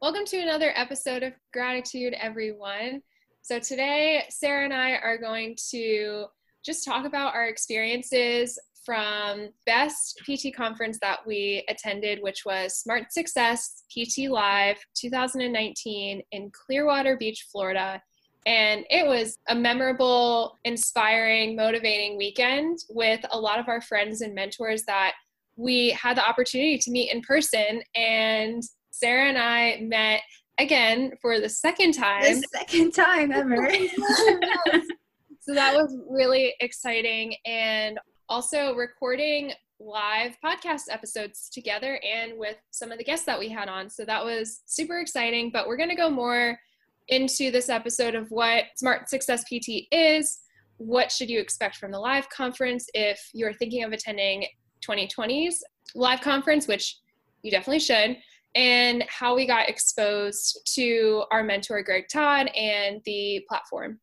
Welcome 0.00 0.26
to 0.26 0.38
another 0.38 0.72
episode 0.76 1.24
of 1.24 1.32
Gradtitude, 1.52 2.12
everyone. 2.20 3.02
So, 3.42 3.58
today, 3.58 4.22
Sarah 4.28 4.62
and 4.62 4.72
I 4.72 4.92
are 4.92 5.18
going 5.18 5.56
to 5.70 6.26
just 6.64 6.84
talk 6.84 7.04
about 7.04 7.34
our 7.34 7.48
experiences 7.48 8.60
from 8.86 9.48
best 9.66 10.22
PT 10.24 10.54
conference 10.54 11.00
that 11.00 11.26
we 11.26 11.64
attended, 11.68 12.22
which 12.22 12.44
was 12.46 12.76
Smart 12.76 13.12
Success 13.12 13.82
PT 13.90 14.30
Live 14.30 14.76
2019 14.94 16.22
in 16.30 16.50
Clearwater 16.52 17.16
Beach, 17.16 17.48
Florida. 17.50 18.00
And 18.46 18.84
it 18.90 19.04
was 19.04 19.36
a 19.48 19.54
memorable, 19.56 20.58
inspiring, 20.62 21.56
motivating 21.56 22.16
weekend 22.16 22.78
with 22.88 23.18
a 23.32 23.38
lot 23.38 23.58
of 23.58 23.66
our 23.66 23.80
friends 23.80 24.20
and 24.20 24.32
mentors 24.32 24.84
that 24.84 25.14
we 25.56 25.90
had 25.90 26.16
the 26.16 26.24
opportunity 26.24 26.78
to 26.78 26.92
meet 26.92 27.12
in 27.12 27.20
person. 27.20 27.82
And 27.96 28.62
Sarah 28.98 29.28
and 29.28 29.38
I 29.38 29.78
met 29.82 30.22
again 30.58 31.12
for 31.22 31.38
the 31.38 31.48
second 31.48 31.92
time. 31.92 32.40
The 32.40 32.48
second 32.52 32.92
time 32.92 33.30
ever. 33.32 33.70
so 35.40 35.54
that 35.54 35.74
was 35.74 35.96
really 36.10 36.54
exciting. 36.58 37.36
And 37.46 37.98
also 38.28 38.74
recording 38.74 39.52
live 39.78 40.36
podcast 40.44 40.82
episodes 40.90 41.48
together 41.48 42.00
and 42.04 42.32
with 42.36 42.56
some 42.72 42.90
of 42.90 42.98
the 42.98 43.04
guests 43.04 43.24
that 43.26 43.38
we 43.38 43.48
had 43.48 43.68
on. 43.68 43.88
So 43.88 44.04
that 44.04 44.24
was 44.24 44.62
super 44.66 44.98
exciting. 44.98 45.50
But 45.52 45.68
we're 45.68 45.76
going 45.76 45.90
to 45.90 45.94
go 45.94 46.10
more 46.10 46.58
into 47.06 47.52
this 47.52 47.68
episode 47.68 48.16
of 48.16 48.28
what 48.30 48.64
Smart 48.76 49.08
Success 49.08 49.44
PT 49.44 49.86
is. 49.92 50.40
What 50.78 51.12
should 51.12 51.30
you 51.30 51.38
expect 51.38 51.76
from 51.76 51.92
the 51.92 52.00
live 52.00 52.28
conference 52.30 52.88
if 52.94 53.30
you're 53.32 53.54
thinking 53.54 53.84
of 53.84 53.92
attending 53.92 54.44
2020's 54.84 55.62
live 55.94 56.20
conference, 56.20 56.66
which 56.66 56.98
you 57.42 57.52
definitely 57.52 57.78
should, 57.78 58.16
and 58.54 59.04
how 59.08 59.34
we 59.34 59.46
got 59.46 59.68
exposed 59.68 60.60
to 60.74 61.24
our 61.30 61.42
mentor, 61.42 61.82
Greg 61.82 62.06
Todd, 62.12 62.48
and 62.56 63.00
the 63.04 63.44
platform. 63.48 64.00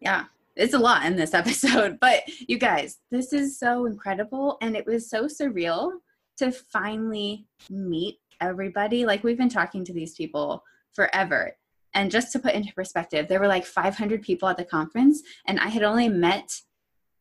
Yeah, 0.00 0.24
it's 0.56 0.74
a 0.74 0.78
lot 0.78 1.04
in 1.04 1.16
this 1.16 1.34
episode, 1.34 1.98
but 2.00 2.22
you 2.48 2.58
guys, 2.58 2.98
this 3.10 3.32
is 3.32 3.58
so 3.58 3.86
incredible. 3.86 4.58
And 4.60 4.76
it 4.76 4.86
was 4.86 5.08
so 5.08 5.24
surreal 5.26 5.92
to 6.38 6.52
finally 6.52 7.46
meet 7.70 8.18
everybody. 8.40 9.04
Like, 9.04 9.24
we've 9.24 9.38
been 9.38 9.48
talking 9.48 9.84
to 9.84 9.92
these 9.92 10.14
people 10.14 10.62
forever. 10.92 11.56
And 11.94 12.10
just 12.10 12.32
to 12.32 12.38
put 12.38 12.54
into 12.54 12.72
perspective, 12.74 13.28
there 13.28 13.40
were 13.40 13.48
like 13.48 13.64
500 13.64 14.22
people 14.22 14.48
at 14.48 14.56
the 14.56 14.64
conference, 14.64 15.22
and 15.46 15.58
I 15.58 15.68
had 15.68 15.82
only 15.82 16.08
met 16.08 16.60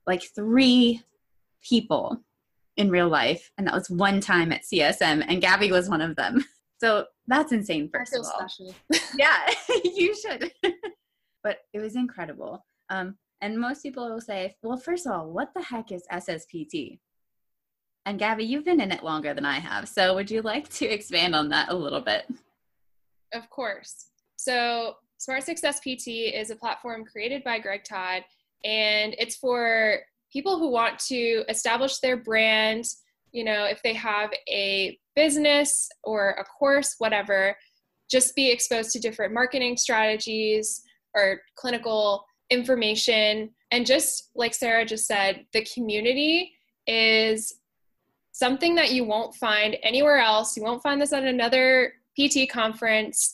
like 0.06 0.24
three 0.36 1.02
people 1.62 2.22
in 2.76 2.90
real 2.90 3.08
life. 3.10 3.52
And 3.58 3.66
that 3.68 3.74
was 3.74 3.90
one 3.90 4.20
time 4.20 4.52
at 4.52 4.64
CSM, 4.64 5.26
and 5.28 5.42
Gabby 5.42 5.72
was 5.72 5.90
one 5.90 6.02
of 6.02 6.16
them. 6.16 6.46
So 6.80 7.06
that's 7.28 7.52
insane, 7.52 7.90
first 7.94 8.16
of 8.16 8.26
all. 8.26 8.48
Yeah, 9.18 9.38
you 9.84 10.16
should. 10.16 10.52
but 11.44 11.60
it 11.74 11.80
was 11.80 11.96
incredible. 11.96 12.66
Um, 12.90 13.18
and 13.42 13.60
most 13.60 13.84
people 13.84 14.10
will 14.10 14.22
say, 14.22 14.56
well, 14.64 14.78
first 14.78 15.06
of 15.06 15.14
all, 15.14 15.32
what 15.32 15.50
the 15.56 15.62
heck 15.62 15.92
is 15.92 16.04
SSPT? 16.12 17.00
And 18.06 18.18
Gabby, 18.18 18.46
you've 18.46 18.66
been 18.66 18.80
in 18.80 18.92
it 18.92 19.04
longer 19.04 19.34
than 19.34 19.46
I 19.46 19.60
have. 19.60 19.88
So 19.90 20.16
would 20.16 20.32
you 20.32 20.42
like 20.42 20.70
to 20.76 20.86
expand 20.86 21.36
on 21.36 21.50
that 21.50 21.70
a 21.70 21.76
little 21.76 22.00
bit? 22.00 22.26
Of 23.34 23.50
course. 23.50 24.08
So 24.38 24.96
Smart 25.18 25.44
Success 25.44 25.80
PT 25.80 26.08
is 26.34 26.50
a 26.52 26.56
platform 26.56 27.04
created 27.04 27.44
by 27.44 27.60
Greg 27.60 27.84
Todd, 27.84 28.24
and 28.64 29.16
it's 29.18 29.36
for 29.36 30.00
people 30.32 30.58
who 30.58 30.70
want 30.70 31.00
to 31.00 31.44
establish 31.50 32.00
their 32.00 32.18
brand. 32.18 32.86
You 33.32 33.44
know, 33.44 33.66
if 33.66 33.82
they 33.84 33.94
have 33.94 34.32
a 34.50 34.98
business 35.18 35.90
or 36.04 36.30
a 36.40 36.44
course, 36.46 36.96
whatever, 37.00 37.58
just 38.10 38.36
be 38.36 38.52
exposed 38.52 38.92
to 38.92 39.00
different 39.00 39.34
marketing 39.34 39.76
strategies 39.76 40.84
or 41.16 41.42
clinical 41.56 42.24
information. 42.52 43.50
And 43.72 43.86
just 43.86 44.30
like 44.36 44.54
Sarah 44.54 44.86
just 44.86 45.08
said, 45.08 45.46
the 45.54 45.66
community 45.74 46.54
is 46.86 47.56
something 48.32 48.76
that 48.76 48.92
you 48.92 49.04
won't 49.04 49.34
find 49.36 49.76
anywhere 49.82 50.20
else. 50.20 50.56
You 50.56 50.64
won't 50.64 50.84
find 50.84 51.02
this 51.02 51.12
at 51.12 51.24
another 51.24 51.94
PT 52.18 52.48
conference. 52.50 53.34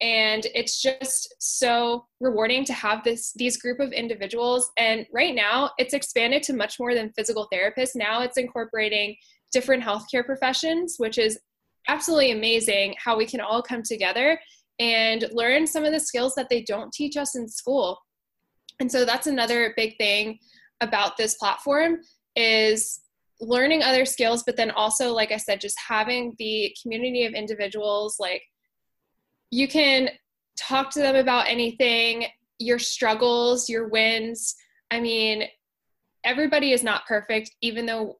And 0.00 0.46
it's 0.54 0.80
just 0.80 1.34
so 1.40 2.06
rewarding 2.20 2.64
to 2.66 2.72
have 2.72 3.02
this 3.02 3.32
these 3.34 3.56
group 3.56 3.80
of 3.80 3.92
individuals. 3.92 4.70
And 4.78 5.06
right 5.12 5.34
now, 5.34 5.70
it's 5.78 5.94
expanded 5.94 6.44
to 6.44 6.52
much 6.52 6.78
more 6.78 6.94
than 6.94 7.12
physical 7.12 7.48
therapists. 7.52 7.96
Now 7.96 8.22
it's 8.22 8.38
incorporating 8.38 9.16
different 9.54 9.82
healthcare 9.82 10.24
professions, 10.26 10.96
which 10.98 11.16
is 11.16 11.38
absolutely 11.88 12.32
amazing 12.32 12.94
how 13.02 13.16
we 13.16 13.24
can 13.24 13.40
all 13.40 13.62
come 13.62 13.82
together 13.82 14.38
and 14.78 15.24
learn 15.32 15.66
some 15.66 15.84
of 15.84 15.92
the 15.92 16.00
skills 16.00 16.34
that 16.34 16.48
they 16.50 16.62
don't 16.62 16.92
teach 16.92 17.16
us 17.16 17.36
in 17.36 17.48
school. 17.48 17.98
And 18.80 18.90
so 18.90 19.06
that's 19.06 19.26
another 19.26 19.72
big 19.76 19.96
thing 19.96 20.38
about 20.82 21.16
this 21.16 21.36
platform 21.36 22.00
is 22.36 23.00
learning 23.40 23.82
other 23.82 24.04
skills 24.04 24.42
but 24.44 24.56
then 24.56 24.70
also 24.72 25.12
like 25.12 25.32
I 25.32 25.36
said 25.36 25.60
just 25.60 25.78
having 25.88 26.34
the 26.38 26.74
community 26.80 27.24
of 27.24 27.32
individuals 27.32 28.16
like 28.18 28.42
you 29.50 29.68
can 29.68 30.08
talk 30.56 30.90
to 30.90 31.00
them 31.00 31.16
about 31.16 31.48
anything, 31.48 32.26
your 32.58 32.78
struggles, 32.78 33.68
your 33.68 33.88
wins. 33.88 34.54
I 34.90 35.00
mean, 35.00 35.44
everybody 36.24 36.72
is 36.72 36.82
not 36.82 37.06
perfect 37.06 37.50
even 37.60 37.86
though 37.86 38.18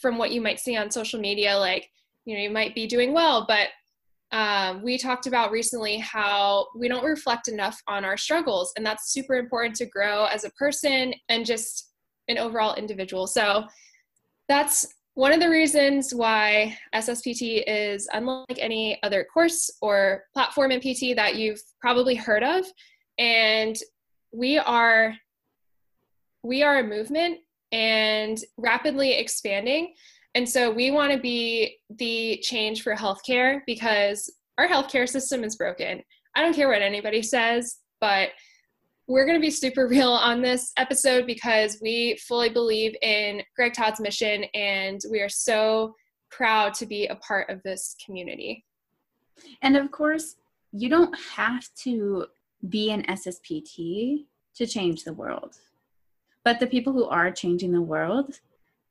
from 0.00 0.18
what 0.18 0.32
you 0.32 0.40
might 0.40 0.60
see 0.60 0.76
on 0.76 0.90
social 0.90 1.20
media 1.20 1.56
like 1.56 1.88
you 2.24 2.34
know 2.34 2.42
you 2.42 2.50
might 2.50 2.74
be 2.74 2.86
doing 2.86 3.12
well 3.12 3.44
but 3.46 3.68
um, 4.30 4.82
we 4.82 4.98
talked 4.98 5.26
about 5.26 5.50
recently 5.50 5.96
how 5.96 6.66
we 6.76 6.86
don't 6.86 7.04
reflect 7.04 7.48
enough 7.48 7.80
on 7.86 8.04
our 8.04 8.18
struggles 8.18 8.72
and 8.76 8.84
that's 8.84 9.10
super 9.10 9.36
important 9.36 9.74
to 9.76 9.86
grow 9.86 10.26
as 10.26 10.44
a 10.44 10.50
person 10.50 11.14
and 11.30 11.46
just 11.46 11.88
an 12.28 12.38
overall 12.38 12.74
individual. 12.74 13.26
So 13.26 13.64
that's 14.48 14.86
one 15.14 15.32
of 15.32 15.40
the 15.40 15.50
reasons 15.50 16.14
why 16.14 16.78
sspt 16.94 17.64
is 17.66 18.08
unlike 18.12 18.56
any 18.58 19.02
other 19.02 19.24
course 19.24 19.68
or 19.82 20.22
platform 20.32 20.70
in 20.70 20.80
pt 20.80 21.16
that 21.16 21.34
you've 21.34 21.60
probably 21.80 22.14
heard 22.14 22.44
of. 22.44 22.64
And 23.18 23.76
we 24.32 24.58
are 24.58 25.14
we 26.44 26.62
are 26.62 26.78
a 26.78 26.84
movement 26.84 27.38
and 27.72 28.38
rapidly 28.56 29.14
expanding 29.14 29.92
and 30.34 30.48
so 30.48 30.70
we 30.70 30.90
want 30.90 31.12
to 31.12 31.18
be 31.18 31.78
the 31.90 32.38
change 32.42 32.82
for 32.82 32.94
healthcare 32.94 33.60
because 33.66 34.32
our 34.56 34.68
healthcare 34.68 35.08
system 35.08 35.42
is 35.42 35.56
broken. 35.56 36.02
I 36.36 36.42
don't 36.42 36.54
care 36.54 36.68
what 36.68 36.82
anybody 36.82 37.22
says, 37.22 37.78
but 38.00 38.30
we're 39.06 39.24
going 39.24 39.38
to 39.38 39.44
be 39.44 39.50
super 39.50 39.88
real 39.88 40.10
on 40.10 40.42
this 40.42 40.72
episode 40.76 41.26
because 41.26 41.78
we 41.82 42.18
fully 42.28 42.50
believe 42.50 42.94
in 43.02 43.42
Greg 43.56 43.72
Todd's 43.72 44.00
mission 44.00 44.44
and 44.54 45.00
we 45.10 45.20
are 45.20 45.28
so 45.28 45.94
proud 46.30 46.74
to 46.74 46.86
be 46.86 47.06
a 47.06 47.16
part 47.16 47.48
of 47.48 47.62
this 47.62 47.96
community. 48.04 48.64
And 49.62 49.76
of 49.76 49.90
course, 49.90 50.36
you 50.72 50.88
don't 50.88 51.16
have 51.34 51.64
to 51.84 52.26
be 52.68 52.90
an 52.90 53.02
SSPT 53.04 54.26
to 54.56 54.66
change 54.66 55.04
the 55.04 55.14
world. 55.14 55.56
But 56.48 56.60
the 56.60 56.66
people 56.66 56.94
who 56.94 57.04
are 57.04 57.30
changing 57.30 57.72
the 57.72 57.82
world 57.82 58.40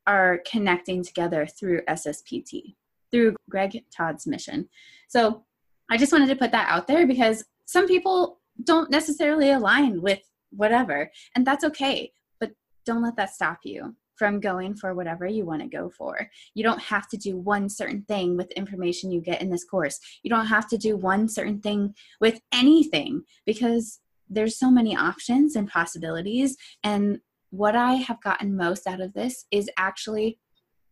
are 0.05 0.43
connecting 0.47 1.03
together 1.03 1.47
through 1.47 1.81
SSPT, 1.89 2.75
through 3.09 3.35
Greg 3.49 3.83
Todd's 3.89 4.27
mission. 4.27 4.69
So 5.07 5.43
I 5.89 5.97
just 5.97 6.11
wanted 6.11 6.29
to 6.29 6.35
put 6.35 6.51
that 6.51 6.69
out 6.69 6.85
there 6.85 7.07
because 7.07 7.43
some 7.65 7.87
people 7.87 8.37
don't 8.63 8.91
necessarily 8.91 9.49
align 9.49 10.03
with 10.03 10.19
whatever. 10.51 11.09
And 11.35 11.47
that's 11.47 11.63
okay. 11.63 12.11
But 12.39 12.51
don't 12.85 13.01
let 13.01 13.15
that 13.15 13.33
stop 13.33 13.61
you 13.63 13.95
from 14.17 14.39
going 14.39 14.75
for 14.75 14.93
whatever 14.93 15.25
you 15.25 15.43
want 15.43 15.63
to 15.63 15.67
go 15.67 15.89
for. 15.89 16.29
You 16.53 16.63
don't 16.63 16.83
have 16.83 17.09
to 17.09 17.17
do 17.17 17.37
one 17.37 17.69
certain 17.69 18.03
thing 18.03 18.37
with 18.37 18.51
information 18.51 19.09
you 19.09 19.19
get 19.19 19.41
in 19.41 19.49
this 19.49 19.65
course. 19.65 19.99
You 20.21 20.29
don't 20.29 20.45
have 20.45 20.67
to 20.67 20.77
do 20.77 20.95
one 20.95 21.27
certain 21.27 21.59
thing 21.59 21.95
with 22.21 22.39
anything 22.53 23.23
because 23.47 23.99
there's 24.29 24.59
so 24.59 24.69
many 24.69 24.95
options 24.95 25.55
and 25.55 25.67
possibilities. 25.67 26.55
And 26.83 27.19
what 27.57 27.75
I 27.75 27.93
have 27.93 28.21
gotten 28.21 28.55
most 28.55 28.85
out 28.85 29.01
of 29.01 29.13
this 29.13 29.45
is 29.49 29.69
actually 29.77 30.37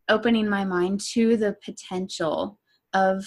opening 0.10 0.50
my 0.50 0.66
mind 0.66 1.00
to 1.14 1.38
the 1.38 1.56
potential 1.64 2.58
of 2.94 3.24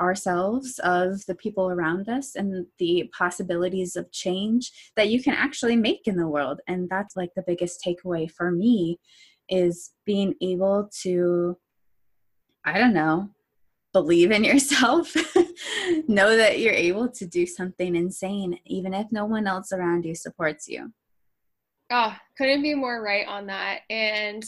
ourselves, 0.00 0.78
of 0.80 1.24
the 1.26 1.34
people 1.34 1.70
around 1.70 2.08
us, 2.10 2.36
and 2.36 2.66
the 2.78 3.10
possibilities 3.16 3.96
of 3.96 4.12
change 4.12 4.70
that 4.96 5.08
you 5.08 5.22
can 5.22 5.32
actually 5.32 5.76
make 5.76 6.06
in 6.06 6.16
the 6.16 6.28
world. 6.28 6.60
And 6.68 6.88
that's 6.90 7.16
like 7.16 7.30
the 7.34 7.44
biggest 7.46 7.82
takeaway 7.84 8.30
for 8.30 8.50
me 8.50 9.00
is 9.48 9.92
being 10.04 10.34
able 10.42 10.90
to, 11.02 11.56
I 12.66 12.78
don't 12.78 12.94
know, 12.94 13.30
believe 13.94 14.30
in 14.30 14.44
yourself, 14.52 15.14
know 16.06 16.36
that 16.36 16.58
you're 16.58 16.74
able 16.74 17.08
to 17.12 17.26
do 17.26 17.46
something 17.46 17.96
insane, 17.96 18.58
even 18.66 18.92
if 18.92 19.06
no 19.10 19.24
one 19.24 19.46
else 19.46 19.72
around 19.72 20.04
you 20.04 20.14
supports 20.14 20.68
you. 20.68 20.92
Oh, 21.90 22.14
couldn't 22.36 22.62
be 22.62 22.74
more 22.74 23.02
right 23.02 23.26
on 23.26 23.46
that. 23.46 23.80
And 23.88 24.44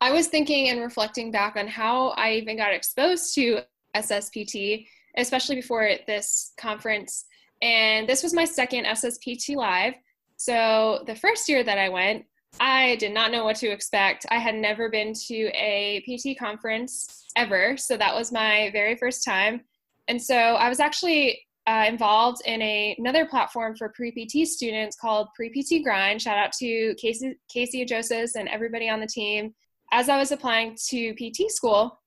I 0.00 0.12
was 0.12 0.28
thinking 0.28 0.70
and 0.70 0.80
reflecting 0.80 1.30
back 1.30 1.56
on 1.56 1.68
how 1.68 2.08
I 2.10 2.32
even 2.34 2.56
got 2.56 2.72
exposed 2.72 3.34
to 3.34 3.60
SSPT, 3.94 4.86
especially 5.16 5.56
before 5.56 5.88
this 6.06 6.52
conference. 6.58 7.26
And 7.62 8.08
this 8.08 8.22
was 8.22 8.32
my 8.32 8.44
second 8.44 8.86
SSPT 8.86 9.56
Live. 9.56 9.94
So 10.36 11.04
the 11.06 11.14
first 11.14 11.48
year 11.48 11.62
that 11.62 11.78
I 11.78 11.90
went, 11.90 12.24
I 12.58 12.96
did 12.96 13.12
not 13.12 13.30
know 13.30 13.44
what 13.44 13.56
to 13.56 13.70
expect. 13.70 14.26
I 14.30 14.38
had 14.38 14.54
never 14.54 14.88
been 14.88 15.12
to 15.28 15.50
a 15.54 16.02
PT 16.06 16.38
conference 16.38 17.26
ever. 17.36 17.76
So 17.76 17.96
that 17.96 18.14
was 18.14 18.32
my 18.32 18.70
very 18.72 18.96
first 18.96 19.24
time. 19.24 19.60
And 20.08 20.20
so 20.20 20.34
I 20.34 20.68
was 20.68 20.80
actually 20.80 21.46
uh, 21.70 21.84
involved 21.86 22.42
in 22.46 22.60
a, 22.62 22.96
another 22.98 23.26
platform 23.26 23.76
for 23.76 23.90
pre 23.90 24.10
PT 24.10 24.48
students 24.48 24.96
called 24.96 25.28
Pre 25.36 25.50
PT 25.50 25.84
Grind. 25.84 26.20
Shout 26.20 26.36
out 26.36 26.52
to 26.54 26.94
Casey, 26.96 27.36
Casey 27.48 27.84
Joseph 27.84 28.32
and 28.36 28.48
everybody 28.48 28.88
on 28.88 28.98
the 28.98 29.06
team. 29.06 29.54
As 29.92 30.08
I 30.08 30.18
was 30.18 30.32
applying 30.32 30.76
to 30.88 31.14
PT 31.14 31.50
school, 31.50 32.00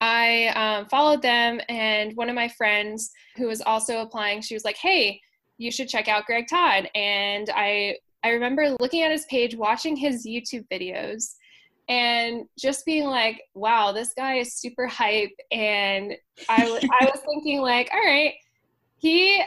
I 0.00 0.48
um, 0.48 0.86
followed 0.86 1.22
them, 1.22 1.60
and 1.68 2.16
one 2.16 2.28
of 2.28 2.34
my 2.34 2.48
friends 2.48 3.12
who 3.36 3.46
was 3.46 3.60
also 3.60 4.00
applying, 4.00 4.42
she 4.42 4.54
was 4.54 4.64
like, 4.64 4.76
"Hey, 4.76 5.20
you 5.56 5.70
should 5.70 5.88
check 5.88 6.08
out 6.08 6.26
Greg 6.26 6.46
Todd." 6.50 6.88
And 6.96 7.50
I 7.54 7.96
I 8.24 8.30
remember 8.30 8.74
looking 8.80 9.02
at 9.02 9.12
his 9.12 9.24
page, 9.26 9.54
watching 9.54 9.94
his 9.94 10.26
YouTube 10.26 10.66
videos, 10.72 11.34
and 11.88 12.44
just 12.58 12.84
being 12.84 13.04
like, 13.04 13.40
"Wow, 13.54 13.92
this 13.92 14.14
guy 14.16 14.38
is 14.38 14.56
super 14.56 14.88
hype." 14.88 15.36
And 15.52 16.16
I 16.48 16.64
I 17.00 17.04
was 17.04 17.20
thinking 17.26 17.60
like, 17.60 17.88
"All 17.92 18.04
right, 18.04 18.34
he." 19.04 19.42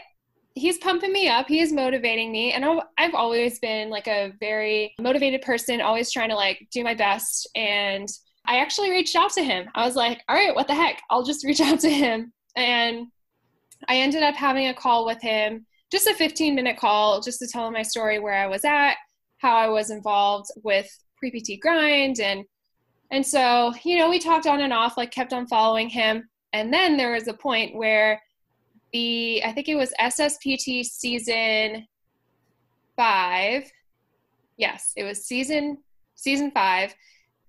He's 0.53 0.79
pumping 0.79 1.13
me 1.13 1.27
up. 1.27 1.47
He 1.47 1.59
is 1.59 1.71
motivating 1.71 2.31
me. 2.31 2.51
And 2.51 2.65
I've 2.97 3.13
always 3.13 3.59
been 3.59 3.91
like 3.91 4.07
a 4.07 4.33
very 4.39 4.95
motivated 4.99 5.43
person, 5.43 5.81
always 5.81 6.11
trying 6.11 6.29
to 6.29 6.35
like 6.35 6.67
do 6.71 6.83
my 6.83 6.95
best. 6.95 7.47
And 7.53 8.07
I 8.47 8.57
actually 8.57 8.89
reached 8.89 9.15
out 9.15 9.31
to 9.33 9.43
him. 9.43 9.69
I 9.75 9.85
was 9.85 9.95
like, 9.95 10.21
all 10.27 10.35
right, 10.35 10.55
what 10.55 10.67
the 10.67 10.73
heck? 10.73 11.01
I'll 11.09 11.23
just 11.23 11.45
reach 11.45 11.61
out 11.61 11.79
to 11.81 11.89
him. 11.89 12.33
And 12.55 13.07
I 13.87 13.97
ended 13.97 14.23
up 14.23 14.35
having 14.35 14.67
a 14.67 14.73
call 14.73 15.05
with 15.05 15.21
him, 15.21 15.65
just 15.91 16.07
a 16.07 16.13
15 16.13 16.55
minute 16.55 16.77
call, 16.77 17.21
just 17.21 17.39
to 17.39 17.47
tell 17.47 17.67
him 17.67 17.73
my 17.73 17.83
story, 17.83 18.19
where 18.19 18.33
I 18.33 18.47
was 18.47 18.65
at, 18.65 18.95
how 19.37 19.55
I 19.55 19.67
was 19.67 19.91
involved 19.91 20.49
with 20.63 20.89
pre 21.17 21.29
PT 21.29 21.61
grind. 21.61 22.19
And, 22.19 22.45
and 23.11 23.25
so, 23.25 23.73
you 23.83 23.97
know, 23.97 24.09
we 24.09 24.19
talked 24.19 24.47
on 24.47 24.61
and 24.61 24.73
off, 24.73 24.97
like 24.97 25.11
kept 25.11 25.33
on 25.33 25.47
following 25.47 25.89
him. 25.89 26.27
And 26.53 26.73
then 26.73 26.97
there 26.97 27.11
was 27.11 27.27
a 27.27 27.33
point 27.33 27.75
where 27.75 28.21
the, 28.93 29.43
I 29.43 29.51
think 29.53 29.69
it 29.69 29.75
was 29.75 29.93
SSPT 29.99 30.83
season 30.83 31.87
five. 32.95 33.69
Yes, 34.57 34.93
it 34.95 35.03
was 35.03 35.25
season, 35.25 35.77
season 36.15 36.51
five 36.51 36.95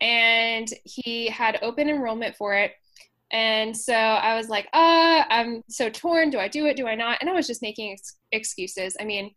and 0.01 0.69
he 0.85 1.29
had 1.29 1.59
open 1.63 1.89
enrollment 1.89 2.37
for 2.37 2.55
it. 2.55 2.73
And 3.31 3.77
so 3.77 3.95
I 3.95 4.37
was 4.37 4.49
like, 4.49 4.67
uh, 4.73 5.25
I'm 5.29 5.63
so 5.69 5.91
torn. 5.91 6.31
Do 6.31 6.39
I 6.39 6.49
do 6.49 6.67
it? 6.67 6.77
Do 6.77 6.87
I 6.87 6.95
not? 6.95 7.19
And 7.21 7.29
I 7.29 7.35
was 7.35 7.47
just 7.47 7.63
making 7.63 7.93
ex- 7.93 8.17
excuses. 8.33 8.97
I 9.01 9.05
mean, 9.05 9.35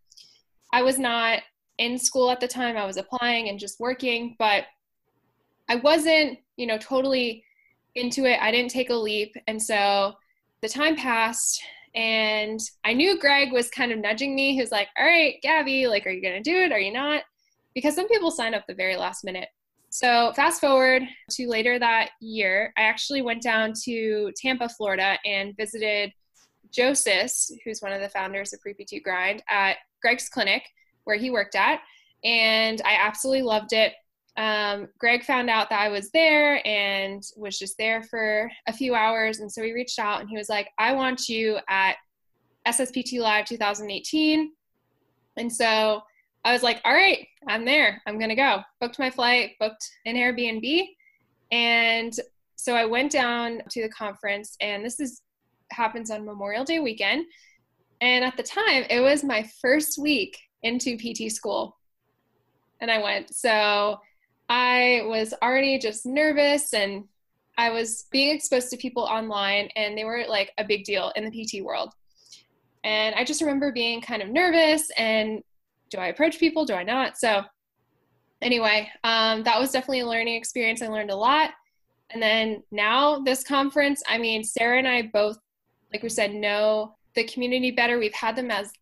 I 0.72 0.82
was 0.82 0.98
not 0.98 1.42
in 1.78 1.98
school 1.98 2.32
at 2.32 2.40
the 2.40 2.48
time. 2.48 2.78
I 2.78 2.86
was 2.86 2.98
applying 2.98 3.50
and 3.50 3.60
just 3.60 3.80
working, 3.80 4.36
but 4.40 4.66
I 5.68 5.76
wasn't, 5.76 6.40
you 6.56 6.68
know, 6.68 6.78
totally 6.78 7.44
into 7.96 8.26
it. 8.26 8.40
I 8.42 8.52
didn't 8.52 8.72
take 8.72 8.92
a 8.92 8.96
leap. 8.96 9.36
And 9.48 9.62
so 9.62 10.14
the 10.62 10.70
time 10.70 10.96
passed 10.96 11.62
and 11.96 12.60
I 12.86 12.94
knew 12.94 13.20
Greg 13.20 13.52
was 13.52 13.70
kind 13.70 13.92
of 13.92 14.00
nudging 14.00 14.36
me. 14.36 14.54
He 14.54 14.62
was 14.62 14.72
like, 14.72 14.88
all 14.98 15.06
right, 15.06 15.36
Gabby, 15.42 15.88
like, 15.88 16.06
are 16.06 16.12
you 16.12 16.22
going 16.22 16.42
to 16.42 16.50
do 16.50 16.58
it? 16.58 16.72
Are 16.72 16.80
you 16.80 16.94
not? 16.94 17.24
Because 17.74 17.96
some 17.96 18.08
people 18.08 18.32
sign 18.32 18.54
up 18.54 18.66
the 18.68 18.74
very 18.74 18.96
last 18.96 19.24
minute. 19.24 19.50
So, 19.90 20.32
fast 20.38 20.62
forward 20.62 21.04
to 21.32 21.50
later 21.50 21.78
that 21.78 22.12
year, 22.22 22.72
I 22.78 22.84
actually 22.84 23.22
went 23.22 23.42
down 23.42 23.74
to 23.84 24.32
Tampa, 24.38 24.70
Florida, 24.70 25.18
and 25.26 25.56
visited 25.58 26.14
Joseph, 26.72 27.32
who's 27.66 27.82
one 27.82 27.92
of 27.92 28.00
the 28.00 28.08
founders 28.08 28.54
of 28.54 28.62
Pre-PT 28.62 29.04
Grind, 29.04 29.44
at 29.50 29.78
Greg's 30.02 30.30
clinic 30.30 30.64
where 31.04 31.18
he 31.18 31.30
worked 31.30 31.56
at. 31.56 31.82
And 32.24 32.82
I 32.86 32.96
absolutely 33.02 33.42
loved 33.42 33.74
it. 33.74 33.94
Um, 34.38 34.88
Greg 34.98 35.24
found 35.24 35.50
out 35.50 35.70
that 35.70 35.82
I 35.82 35.90
was 35.90 36.10
there 36.12 36.66
and 36.66 37.24
was 37.36 37.60
just 37.60 37.78
there 37.78 38.04
for 38.04 38.50
a 38.68 38.74
few 38.74 38.96
hours. 38.96 39.40
And 39.40 39.52
so 39.52 39.62
he 39.62 39.74
reached 39.74 40.00
out 40.00 40.22
and 40.22 40.30
he 40.30 40.38
was 40.38 40.50
like, 40.50 40.70
I 40.78 40.94
want 40.94 41.28
you 41.28 41.60
at 41.68 41.96
SSPT 42.68 43.20
Live 43.20 43.46
2018. 43.46 44.52
And 45.38 45.52
so 45.52 46.02
I 46.44 46.54
was 46.54 46.64
like, 46.64 46.82
all 46.86 46.94
right, 46.94 47.28
I'm 47.48 47.66
there. 47.66 48.02
I'm 48.08 48.18
going 48.18 48.30
to 48.30 48.36
go. 48.36 48.62
Booked 48.80 49.00
my 49.00 49.10
flight, 49.10 49.52
booked 49.60 49.90
an 50.06 50.16
Airbnb. 50.16 50.88
And 51.52 52.14
so 52.56 52.76
I 52.76 52.86
went 52.86 53.12
down 53.12 53.62
to 53.72 53.82
the 53.82 53.90
conference, 53.90 54.56
and 54.62 54.86
this 54.86 55.00
is 55.00 55.22
happens 55.72 56.12
on 56.12 56.26
Memorial 56.26 56.64
Day 56.64 56.80
weekend. 56.80 57.26
And 58.02 58.24
at 58.24 58.38
the 58.38 58.44
time, 58.44 58.86
it 58.90 59.02
was 59.02 59.24
my 59.24 59.48
first 59.62 59.98
week 59.98 60.38
into 60.64 60.98
PT 60.98 61.32
school. 61.32 61.78
And 62.80 62.90
I 62.90 63.02
went. 63.02 63.34
So 63.34 64.00
I 64.52 65.04
was 65.06 65.34
already 65.42 65.80
just 65.80 66.06
nervous 66.06 66.74
and 66.74 67.06
I 67.58 67.70
was 67.70 68.08
being 68.12 68.36
exposed 68.36 68.70
to 68.72 68.78
people 68.78 69.04
online, 69.04 69.70
and 69.78 69.98
they 69.98 70.04
were 70.04 70.26
like 70.28 70.52
a 70.58 70.66
big 70.66 70.84
deal 70.84 71.14
in 71.16 71.24
the 71.24 71.32
PT 71.32 71.64
world. 71.64 71.94
And 72.84 73.16
I 73.16 73.24
just 73.24 73.40
remember 73.40 73.72
being 73.72 74.02
kind 74.02 74.22
of 74.22 74.28
nervous 74.28 74.90
and 74.98 75.42
do 75.90 76.00
I 76.00 76.08
approach 76.08 76.38
people? 76.38 76.66
Do 76.66 76.74
I 76.74 76.84
not? 76.84 77.18
So 77.18 77.44
anyway, 78.42 78.90
um, 79.06 79.44
that 79.44 79.58
was 79.58 79.72
definitely 79.72 80.02
a 80.02 80.08
learning 80.08 80.36
experience. 80.36 80.82
I 80.82 80.88
learned 80.88 81.12
a 81.12 81.16
lot. 81.16 81.52
And 82.10 82.22
then 82.22 82.62
now 82.72 83.20
this 83.20 83.44
conference, 83.44 84.04
I 84.06 84.18
mean, 84.18 84.44
Sarah 84.44 84.80
and 84.80 84.88
I 84.88 85.04
both, 85.14 85.38
like 85.94 86.04
we 86.04 86.10
said, 86.10 86.34
know 86.34 86.96
the 87.16 87.24
community 87.24 87.72
better. 87.72 88.00
We've 88.00 88.14
had 88.14 88.36
them 88.36 88.52
as 88.52 88.74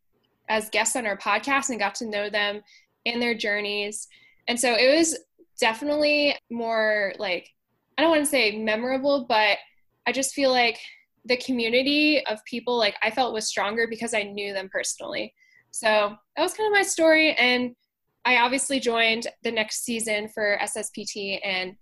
as 0.48 0.70
guests 0.72 0.96
on 0.96 1.06
our 1.06 1.18
podcast 1.18 1.70
and 1.70 1.78
got 1.78 1.94
to 1.96 2.08
know 2.08 2.28
them 2.28 2.62
in 3.06 3.20
their 3.20 3.36
journeys. 3.36 4.08
And 4.48 4.60
so 4.60 4.74
it 4.74 4.98
was 4.98 5.16
definitely 5.60 6.36
more 6.50 7.13
like 7.20 7.50
I 7.98 8.01
don't 8.01 8.12
want 8.12 8.24
to 8.24 8.30
say 8.30 8.58
memorable, 8.58 9.25
but 9.28 9.58
I 10.08 10.12
just 10.13 10.34
feel 10.34 10.51
like 10.51 10.80
the 11.25 11.38
community 11.38 12.25
of 12.25 12.44
people 12.46 12.78
like 12.78 12.96
I 13.04 13.12
felt 13.12 13.34
was 13.34 13.48
stronger 13.48 13.88
because 13.89 14.13
I 14.13 14.24
knew 14.24 14.54
them 14.54 14.70
personally. 14.72 15.34
So 15.72 16.16
that 16.36 16.42
was 16.42 16.54
kind 16.54 16.68
of 16.68 16.74
my 16.74 16.84
story. 16.84 17.34
And 17.34 17.75
I 18.25 18.38
obviously 18.38 18.80
joined 18.80 19.28
the 19.44 19.51
next 19.51 19.84
season 19.84 20.30
for 20.30 20.58
SSPT 20.62 21.39
and 21.44 21.75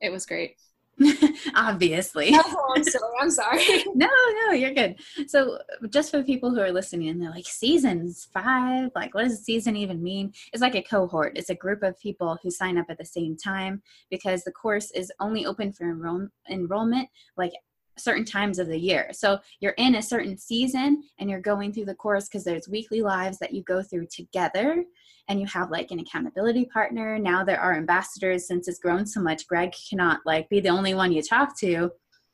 it 0.00 0.10
was 0.10 0.26
great. 0.26 0.56
obviously. 1.54 2.30
Oh, 2.32 2.72
I'm 2.76 2.84
sorry. 2.84 3.12
I'm 3.20 3.30
sorry. 3.30 3.84
no, 3.94 4.08
no, 4.46 4.52
you're 4.52 4.74
good. 4.74 4.96
So, 5.26 5.58
just 5.90 6.10
for 6.10 6.22
people 6.22 6.50
who 6.50 6.60
are 6.60 6.72
listening 6.72 7.08
and 7.08 7.20
they're 7.20 7.30
like, 7.30 7.46
seasons 7.46 8.28
five, 8.32 8.90
like, 8.94 9.14
what 9.14 9.24
does 9.24 9.34
a 9.34 9.42
season 9.42 9.76
even 9.76 10.02
mean? 10.02 10.32
It's 10.52 10.62
like 10.62 10.74
a 10.74 10.82
cohort, 10.82 11.36
it's 11.36 11.50
a 11.50 11.54
group 11.54 11.82
of 11.82 11.98
people 11.98 12.38
who 12.42 12.50
sign 12.50 12.78
up 12.78 12.86
at 12.88 12.98
the 12.98 13.04
same 13.04 13.36
time 13.36 13.82
because 14.10 14.44
the 14.44 14.52
course 14.52 14.90
is 14.92 15.12
only 15.20 15.46
open 15.46 15.72
for 15.72 15.88
enroll- 15.90 16.28
enrollment 16.48 17.08
like 17.36 17.52
certain 17.96 18.24
times 18.24 18.58
of 18.58 18.66
the 18.66 18.78
year. 18.78 19.10
So 19.12 19.38
you're 19.60 19.72
in 19.72 19.96
a 19.96 20.02
certain 20.02 20.36
season 20.36 21.02
and 21.18 21.30
you're 21.30 21.40
going 21.40 21.72
through 21.72 21.84
the 21.86 21.94
course 21.94 22.26
because 22.26 22.44
there's 22.44 22.68
weekly 22.68 23.02
lives 23.02 23.38
that 23.38 23.52
you 23.52 23.62
go 23.62 23.82
through 23.82 24.06
together 24.06 24.84
and 25.28 25.40
you 25.40 25.46
have 25.46 25.70
like 25.70 25.90
an 25.90 26.00
accountability 26.00 26.66
partner. 26.66 27.18
Now 27.18 27.44
there 27.44 27.60
are 27.60 27.74
ambassadors 27.74 28.46
since 28.46 28.68
it's 28.68 28.78
grown 28.78 29.06
so 29.06 29.20
much. 29.20 29.46
Greg 29.46 29.72
cannot 29.88 30.20
like 30.26 30.48
be 30.48 30.60
the 30.60 30.68
only 30.68 30.94
one 30.94 31.12
you 31.12 31.22
talk 31.22 31.58
to 31.60 31.90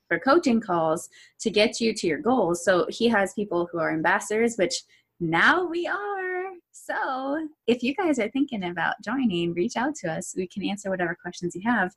for 0.08 0.18
coaching 0.18 0.60
calls 0.60 1.08
to 1.38 1.50
get 1.50 1.80
you 1.80 1.94
to 1.94 2.06
your 2.06 2.18
goals. 2.18 2.64
So 2.64 2.86
he 2.88 3.08
has 3.08 3.32
people 3.34 3.68
who 3.70 3.78
are 3.78 3.92
ambassadors, 3.92 4.56
which 4.56 4.82
now 5.20 5.64
we 5.64 5.86
are. 5.86 6.50
So 6.72 7.48
if 7.66 7.82
you 7.82 7.94
guys 7.94 8.18
are 8.18 8.28
thinking 8.30 8.64
about 8.64 8.96
joining, 9.04 9.54
reach 9.54 9.76
out 9.76 9.94
to 9.96 10.12
us. 10.12 10.34
We 10.36 10.48
can 10.48 10.64
answer 10.64 10.90
whatever 10.90 11.16
questions 11.20 11.54
you 11.54 11.62
have. 11.64 11.94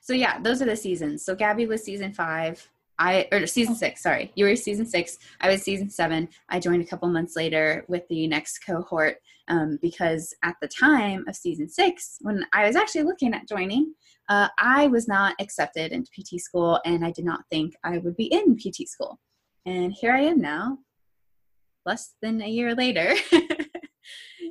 So 0.00 0.12
yeah, 0.12 0.40
those 0.40 0.60
are 0.60 0.66
the 0.66 0.76
seasons. 0.76 1.24
So 1.24 1.34
Gabby 1.34 1.66
was 1.66 1.84
season 1.84 2.12
five. 2.12 2.68
I 2.98 3.28
or 3.32 3.46
season 3.46 3.74
six, 3.74 4.02
sorry. 4.02 4.32
You 4.34 4.46
were 4.46 4.56
season 4.56 4.86
six. 4.86 5.18
I 5.40 5.48
was 5.48 5.62
season 5.62 5.90
seven. 5.90 6.28
I 6.48 6.60
joined 6.60 6.82
a 6.82 6.86
couple 6.86 7.08
months 7.08 7.36
later 7.36 7.84
with 7.88 8.06
the 8.08 8.26
next 8.28 8.58
cohort 8.58 9.18
um, 9.48 9.78
because 9.82 10.34
at 10.42 10.56
the 10.60 10.68
time 10.68 11.24
of 11.28 11.36
season 11.36 11.68
six, 11.68 12.16
when 12.20 12.44
I 12.52 12.66
was 12.66 12.76
actually 12.76 13.02
looking 13.02 13.34
at 13.34 13.48
joining, 13.48 13.94
uh, 14.28 14.48
I 14.58 14.86
was 14.86 15.06
not 15.06 15.34
accepted 15.40 15.92
into 15.92 16.10
PT 16.10 16.40
school, 16.40 16.80
and 16.84 17.04
I 17.04 17.10
did 17.10 17.24
not 17.24 17.44
think 17.50 17.74
I 17.84 17.98
would 17.98 18.16
be 18.16 18.26
in 18.26 18.56
PT 18.56 18.88
school. 18.88 19.20
And 19.66 19.92
here 19.92 20.12
I 20.12 20.20
am 20.20 20.40
now, 20.40 20.78
less 21.84 22.14
than 22.22 22.40
a 22.42 22.48
year 22.48 22.74
later, 22.74 23.14
in 23.32 23.50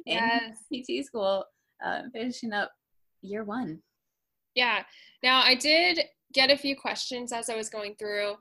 yes. 0.06 0.58
PT 0.72 1.06
school, 1.06 1.46
uh, 1.84 2.04
finishing 2.12 2.54
up 2.54 2.72
year 3.22 3.44
one. 3.44 3.80
Yeah. 4.56 4.84
Now 5.24 5.42
I 5.42 5.56
did 5.56 6.00
get 6.34 6.52
a 6.52 6.58
few 6.58 6.76
questions 6.76 7.32
as 7.32 7.50
I 7.50 7.56
was 7.56 7.70
going 7.70 7.96
through. 7.96 8.32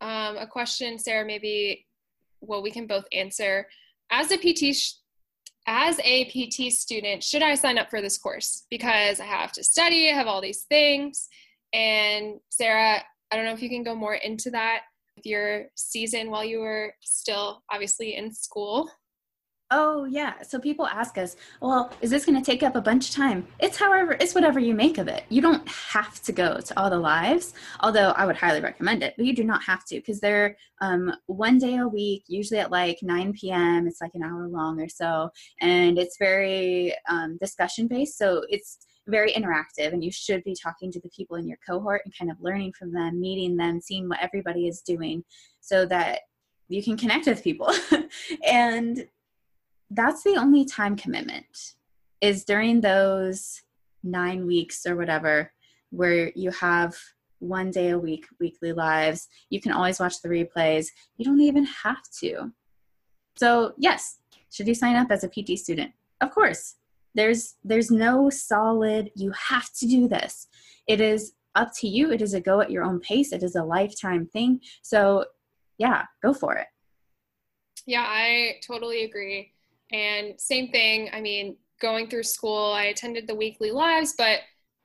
Um, 0.00 0.36
a 0.36 0.46
question, 0.46 0.98
Sarah, 0.98 1.26
maybe 1.26 1.86
well 2.40 2.62
we 2.62 2.70
can 2.70 2.86
both 2.86 3.04
answer. 3.12 3.66
As 4.10 4.30
a 4.30 4.36
PT, 4.36 4.74
sh- 4.74 4.94
as 5.68 6.00
a 6.02 6.24
PT 6.24 6.72
student, 6.72 7.22
should 7.22 7.42
I 7.42 7.54
sign 7.54 7.76
up 7.76 7.90
for 7.90 8.00
this 8.00 8.16
course? 8.16 8.64
Because 8.70 9.20
I 9.20 9.26
have 9.26 9.52
to 9.52 9.62
study, 9.62 10.08
I 10.08 10.14
have 10.14 10.26
all 10.26 10.40
these 10.40 10.62
things. 10.62 11.28
And 11.74 12.40
Sarah, 12.48 13.02
I 13.30 13.36
don't 13.36 13.44
know 13.44 13.52
if 13.52 13.62
you 13.62 13.68
can 13.68 13.82
go 13.82 13.94
more 13.94 14.14
into 14.14 14.50
that 14.52 14.80
with 15.14 15.26
your 15.26 15.66
season 15.74 16.30
while 16.30 16.42
you 16.42 16.60
were 16.60 16.94
still 17.02 17.62
obviously 17.70 18.16
in 18.16 18.32
school. 18.32 18.90
Oh 19.70 20.06
yeah. 20.06 20.40
So 20.42 20.58
people 20.58 20.86
ask 20.86 21.18
us, 21.18 21.36
well, 21.60 21.92
is 22.00 22.08
this 22.08 22.24
going 22.24 22.42
to 22.42 22.44
take 22.44 22.62
up 22.62 22.74
a 22.74 22.80
bunch 22.80 23.10
of 23.10 23.14
time? 23.14 23.46
It's 23.58 23.76
however, 23.76 24.16
it's 24.18 24.34
whatever 24.34 24.58
you 24.58 24.74
make 24.74 24.96
of 24.96 25.08
it. 25.08 25.24
You 25.28 25.42
don't 25.42 25.68
have 25.68 26.22
to 26.22 26.32
go 26.32 26.58
to 26.58 26.80
all 26.80 26.88
the 26.88 26.98
lives, 26.98 27.52
although 27.80 28.12
I 28.12 28.24
would 28.24 28.36
highly 28.36 28.62
recommend 28.62 29.02
it, 29.02 29.12
but 29.18 29.26
you 29.26 29.34
do 29.34 29.44
not 29.44 29.62
have 29.64 29.84
to 29.86 29.96
because 29.96 30.20
they're 30.20 30.56
um, 30.80 31.12
one 31.26 31.58
day 31.58 31.76
a 31.76 31.86
week, 31.86 32.24
usually 32.28 32.60
at 32.60 32.70
like 32.70 32.98
9 33.02 33.34
p.m. 33.34 33.86
It's 33.86 34.00
like 34.00 34.12
an 34.14 34.22
hour 34.22 34.48
long 34.48 34.80
or 34.80 34.88
so, 34.88 35.28
and 35.60 35.98
it's 35.98 36.16
very 36.18 36.94
um, 37.06 37.36
discussion 37.38 37.88
based. 37.88 38.16
So 38.16 38.44
it's 38.48 38.78
very 39.06 39.32
interactive, 39.32 39.92
and 39.92 40.02
you 40.02 40.10
should 40.10 40.42
be 40.44 40.54
talking 40.54 40.90
to 40.92 41.00
the 41.00 41.10
people 41.10 41.36
in 41.36 41.46
your 41.46 41.58
cohort 41.66 42.02
and 42.06 42.16
kind 42.16 42.30
of 42.30 42.38
learning 42.40 42.72
from 42.72 42.90
them, 42.90 43.20
meeting 43.20 43.56
them, 43.56 43.82
seeing 43.82 44.08
what 44.08 44.22
everybody 44.22 44.66
is 44.66 44.80
doing, 44.80 45.24
so 45.60 45.84
that 45.86 46.20
you 46.68 46.82
can 46.82 46.96
connect 46.96 47.26
with 47.26 47.44
people 47.44 47.70
and 48.46 49.06
that's 49.90 50.22
the 50.22 50.36
only 50.36 50.64
time 50.64 50.96
commitment 50.96 51.74
is 52.20 52.44
during 52.44 52.80
those 52.80 53.62
nine 54.02 54.46
weeks 54.46 54.86
or 54.86 54.96
whatever 54.96 55.52
where 55.90 56.30
you 56.34 56.50
have 56.50 56.94
one 57.38 57.70
day 57.70 57.90
a 57.90 57.98
week 57.98 58.26
weekly 58.40 58.72
lives. 58.72 59.28
You 59.48 59.60
can 59.60 59.72
always 59.72 60.00
watch 60.00 60.20
the 60.20 60.28
replays. 60.28 60.88
You 61.16 61.24
don't 61.24 61.40
even 61.40 61.64
have 61.64 62.02
to. 62.20 62.52
So 63.36 63.72
yes 63.78 64.18
should 64.50 64.66
you 64.66 64.74
sign 64.74 64.96
up 64.96 65.10
as 65.10 65.24
a 65.24 65.28
pt 65.28 65.58
student? 65.58 65.92
Of 66.20 66.30
course. 66.30 66.76
There's 67.14 67.54
there's 67.64 67.90
no 67.90 68.30
solid 68.30 69.10
you 69.14 69.32
have 69.32 69.72
to 69.74 69.86
do 69.86 70.08
this. 70.08 70.48
It 70.86 71.00
is 71.00 71.32
up 71.54 71.70
to 71.80 71.88
you. 71.88 72.12
It 72.12 72.22
is 72.22 72.34
a 72.34 72.40
go 72.40 72.60
at 72.60 72.70
your 72.70 72.84
own 72.84 73.00
pace. 73.00 73.32
It 73.32 73.42
is 73.42 73.56
a 73.56 73.64
lifetime 73.64 74.26
thing. 74.26 74.60
So 74.82 75.24
yeah 75.78 76.04
go 76.22 76.34
for 76.34 76.56
it. 76.56 76.66
Yeah 77.86 78.04
i 78.06 78.56
totally 78.66 79.04
agree 79.04 79.52
and 79.92 80.40
same 80.40 80.70
thing, 80.70 81.10
I 81.12 81.20
mean, 81.20 81.56
going 81.80 82.08
through 82.08 82.24
school, 82.24 82.72
I 82.72 82.84
attended 82.84 83.26
the 83.26 83.34
weekly 83.34 83.70
lives, 83.70 84.14
but 84.16 84.40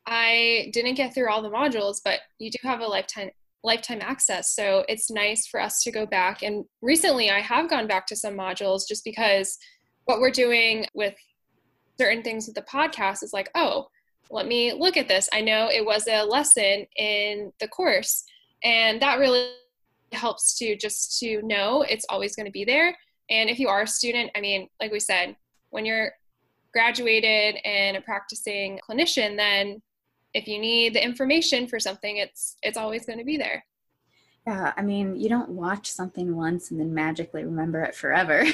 I 0.05 0.69
didn't 0.73 0.95
get 0.95 1.13
through 1.13 1.29
all 1.29 1.41
the 1.41 1.49
modules, 1.49 2.01
but 2.03 2.19
you 2.39 2.51
do 2.51 2.59
have 2.63 2.81
a 2.81 2.87
lifetime 2.87 3.31
lifetime 3.65 3.99
access. 4.01 4.53
So 4.53 4.83
it's 4.89 5.09
nice 5.09 5.47
for 5.47 5.61
us 5.61 5.81
to 5.83 5.91
go 5.91 6.05
back. 6.05 6.43
And 6.43 6.65
recently 6.81 7.31
I 7.31 7.39
have 7.39 7.69
gone 7.69 7.87
back 7.87 8.05
to 8.07 8.15
some 8.15 8.33
modules 8.33 8.85
just 8.85 9.05
because 9.05 9.57
what 10.03 10.19
we're 10.19 10.31
doing 10.31 10.85
with 10.93 11.15
certain 11.97 12.23
things 12.23 12.45
with 12.45 12.55
the 12.55 12.61
podcast 12.63 13.23
is 13.23 13.31
like, 13.31 13.49
oh, 13.55 13.87
let 14.29 14.47
me 14.47 14.73
look 14.73 14.97
at 14.97 15.07
this. 15.07 15.29
I 15.31 15.39
know 15.39 15.69
it 15.71 15.85
was 15.85 16.07
a 16.09 16.23
lesson 16.23 16.85
in 16.97 17.53
the 17.61 17.69
course. 17.69 18.25
And 18.65 19.01
that 19.01 19.19
really 19.19 19.51
helps 20.11 20.57
to 20.57 20.75
just 20.75 21.19
to 21.19 21.41
know 21.43 21.83
it's 21.83 22.05
always 22.09 22.35
going 22.35 22.47
to 22.47 22.51
be 22.51 22.65
there 22.65 22.93
and 23.33 23.49
if 23.49 23.57
you 23.57 23.67
are 23.67 23.81
a 23.81 23.87
student, 23.87 24.29
I 24.35 24.41
mean, 24.41 24.69
like 24.79 24.91
we 24.91 24.99
said, 24.99 25.35
when 25.71 25.85
you're 25.85 26.11
graduated 26.71 27.59
and 27.65 27.97
a 27.97 28.01
practicing 28.01 28.79
clinician, 28.87 29.35
then 29.35 29.81
if 30.35 30.47
you 30.47 30.59
need 30.59 30.93
the 30.93 31.03
information 31.03 31.67
for 31.67 31.79
something, 31.79 32.17
it's 32.17 32.57
it's 32.61 32.77
always 32.77 33.05
going 33.07 33.17
to 33.17 33.25
be 33.25 33.37
there. 33.37 33.65
Yeah, 34.45 34.71
I 34.77 34.81
mean, 34.83 35.15
you 35.19 35.29
don't 35.29 35.49
watch 35.49 35.89
something 35.89 36.35
once 36.35 36.69
and 36.69 36.79
then 36.79 36.93
magically 36.93 37.43
remember 37.43 37.81
it 37.81 37.95
forever. 37.95 38.45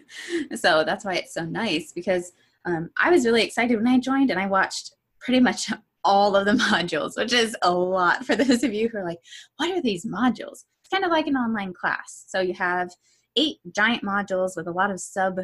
so 0.56 0.84
that's 0.84 1.04
why 1.04 1.14
it's 1.14 1.32
so 1.32 1.44
nice 1.44 1.92
because 1.92 2.32
um, 2.64 2.90
I 3.00 3.10
was 3.10 3.24
really 3.24 3.44
excited 3.44 3.76
when 3.76 3.86
I 3.86 3.98
joined 3.98 4.30
and 4.30 4.40
I 4.40 4.46
watched 4.46 4.92
pretty 5.20 5.40
much 5.40 5.70
all 6.04 6.36
of 6.36 6.44
the 6.44 6.52
modules, 6.64 7.16
which 7.16 7.32
is 7.32 7.56
a 7.62 7.72
lot 7.72 8.26
for 8.26 8.36
those 8.36 8.62
of 8.62 8.74
you 8.74 8.88
who 8.88 8.98
are 8.98 9.04
like, 9.04 9.20
what 9.56 9.70
are 9.70 9.80
these 9.80 10.04
modules? 10.04 10.64
It's 10.80 10.90
kind 10.92 11.04
of 11.04 11.10
like 11.10 11.28
an 11.28 11.36
online 11.36 11.72
class. 11.72 12.24
So 12.26 12.40
you 12.40 12.54
have 12.54 12.90
eight 13.38 13.58
giant 13.72 14.02
modules 14.02 14.56
with 14.56 14.66
a 14.66 14.72
lot 14.72 14.90
of 14.90 15.00
sub 15.00 15.40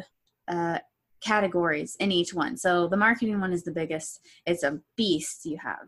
uh, 0.47 0.79
categories 1.21 1.95
in 1.99 2.11
each 2.11 2.33
one. 2.33 2.57
So 2.57 2.87
the 2.87 2.97
marketing 2.97 3.39
one 3.39 3.53
is 3.53 3.63
the 3.63 3.71
biggest. 3.71 4.19
It's 4.45 4.63
a 4.63 4.79
beast. 4.95 5.45
You 5.45 5.57
have 5.63 5.87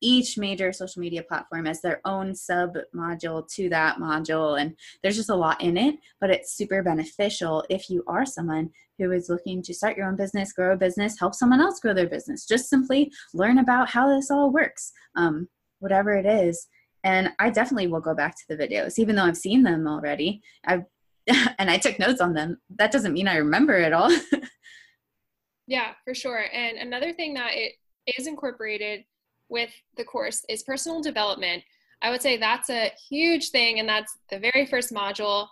each 0.00 0.38
major 0.38 0.72
social 0.72 1.00
media 1.00 1.22
platform 1.22 1.66
as 1.66 1.80
their 1.80 2.00
own 2.04 2.34
sub 2.34 2.76
module 2.94 3.48
to 3.48 3.68
that 3.68 3.96
module 3.96 4.60
and 4.60 4.76
there's 5.02 5.16
just 5.16 5.28
a 5.28 5.34
lot 5.34 5.60
in 5.60 5.76
it 5.76 5.96
but 6.20 6.30
it's 6.30 6.56
super 6.56 6.84
beneficial 6.84 7.64
if 7.68 7.90
you 7.90 8.04
are 8.06 8.24
someone 8.24 8.70
who 8.98 9.10
is 9.10 9.28
looking 9.28 9.60
to 9.60 9.74
start 9.74 9.96
your 9.96 10.06
own 10.06 10.14
business 10.14 10.52
grow 10.52 10.72
a 10.72 10.76
business 10.76 11.18
help 11.18 11.34
someone 11.34 11.60
else 11.60 11.80
grow 11.80 11.92
their 11.92 12.08
business 12.08 12.46
just 12.46 12.68
simply 12.68 13.10
learn 13.34 13.58
about 13.58 13.90
how 13.90 14.08
this 14.08 14.30
all 14.30 14.52
works 14.52 14.92
um, 15.16 15.48
whatever 15.80 16.12
it 16.12 16.26
is 16.26 16.68
and 17.02 17.30
i 17.40 17.50
definitely 17.50 17.88
will 17.88 18.00
go 18.00 18.14
back 18.14 18.36
to 18.36 18.44
the 18.48 18.56
videos 18.56 18.98
even 18.98 19.16
though 19.16 19.24
i've 19.24 19.36
seen 19.36 19.64
them 19.64 19.88
already 19.88 20.40
i've 20.64 20.84
and 21.58 21.70
I 21.70 21.78
took 21.78 21.98
notes 21.98 22.20
on 22.20 22.34
them. 22.34 22.60
That 22.76 22.92
doesn't 22.92 23.12
mean 23.12 23.28
I 23.28 23.36
remember 23.36 23.76
it 23.76 23.92
all. 23.92 24.10
yeah, 25.66 25.92
for 26.04 26.14
sure. 26.14 26.44
And 26.52 26.78
another 26.78 27.12
thing 27.12 27.34
that 27.34 27.52
it 27.54 27.74
is 28.18 28.26
incorporated 28.26 29.04
with 29.48 29.70
the 29.96 30.04
course 30.04 30.44
is 30.48 30.62
personal 30.62 31.00
development. 31.00 31.62
I 32.00 32.10
would 32.10 32.22
say 32.22 32.36
that's 32.36 32.70
a 32.70 32.92
huge 33.08 33.50
thing, 33.50 33.80
and 33.80 33.88
that's 33.88 34.18
the 34.30 34.38
very 34.38 34.66
first 34.66 34.92
module. 34.92 35.48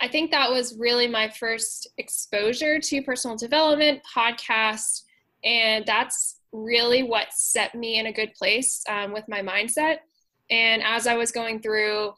I 0.00 0.08
think 0.08 0.30
that 0.30 0.50
was 0.50 0.76
really 0.78 1.06
my 1.06 1.28
first 1.28 1.88
exposure 1.98 2.78
to 2.78 3.02
personal 3.02 3.36
development, 3.36 4.02
podcast, 4.14 5.02
and 5.44 5.86
that's 5.86 6.40
really 6.52 7.02
what 7.02 7.32
set 7.32 7.74
me 7.74 7.98
in 7.98 8.06
a 8.06 8.12
good 8.12 8.34
place 8.34 8.82
um, 8.88 9.12
with 9.12 9.24
my 9.28 9.40
mindset. 9.40 9.98
And 10.50 10.82
as 10.82 11.06
I 11.06 11.14
was 11.14 11.32
going 11.32 11.60
through 11.60 12.12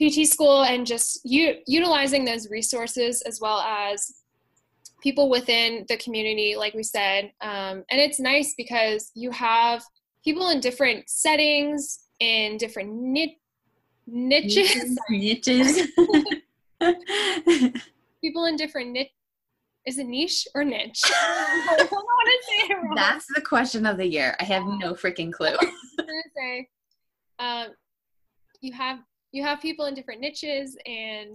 PT 0.00 0.26
school 0.26 0.62
and 0.64 0.86
just 0.86 1.20
u- 1.24 1.56
utilizing 1.66 2.24
those 2.24 2.50
resources 2.50 3.22
as 3.22 3.40
well 3.40 3.60
as 3.60 4.12
people 5.02 5.28
within 5.30 5.84
the 5.88 5.96
community, 5.98 6.56
like 6.56 6.74
we 6.74 6.82
said. 6.82 7.32
Um, 7.40 7.84
and 7.90 8.00
it's 8.00 8.20
nice 8.20 8.54
because 8.56 9.10
you 9.14 9.30
have 9.30 9.82
people 10.24 10.50
in 10.50 10.60
different 10.60 11.08
settings, 11.08 12.00
in 12.20 12.56
different 12.58 12.92
ni- 12.92 13.38
niches. 14.06 14.98
Niches. 15.10 15.82
people 18.20 18.44
in 18.46 18.56
different 18.56 18.90
niches. 18.90 19.12
Is 19.86 19.98
it 19.98 20.06
niche 20.08 20.48
or 20.54 20.64
niche? 20.64 21.00
I 21.06 21.76
don't 21.78 21.92
want 21.92 22.28
to 22.28 22.42
say 22.44 22.72
it 22.72 22.76
wrong. 22.76 22.94
That's 22.96 23.26
the 23.32 23.40
question 23.40 23.86
of 23.86 23.96
the 23.96 24.06
year. 24.06 24.34
I 24.40 24.44
have 24.44 24.64
no 24.64 24.94
freaking 24.94 25.32
clue. 25.32 25.46
I 25.46 25.52
was 25.52 25.94
gonna 25.98 26.22
say, 26.36 26.68
um, 27.38 27.68
you 28.60 28.72
have 28.72 28.98
you 29.32 29.42
have 29.42 29.60
people 29.60 29.86
in 29.86 29.94
different 29.94 30.20
niches 30.20 30.76
and 30.86 31.34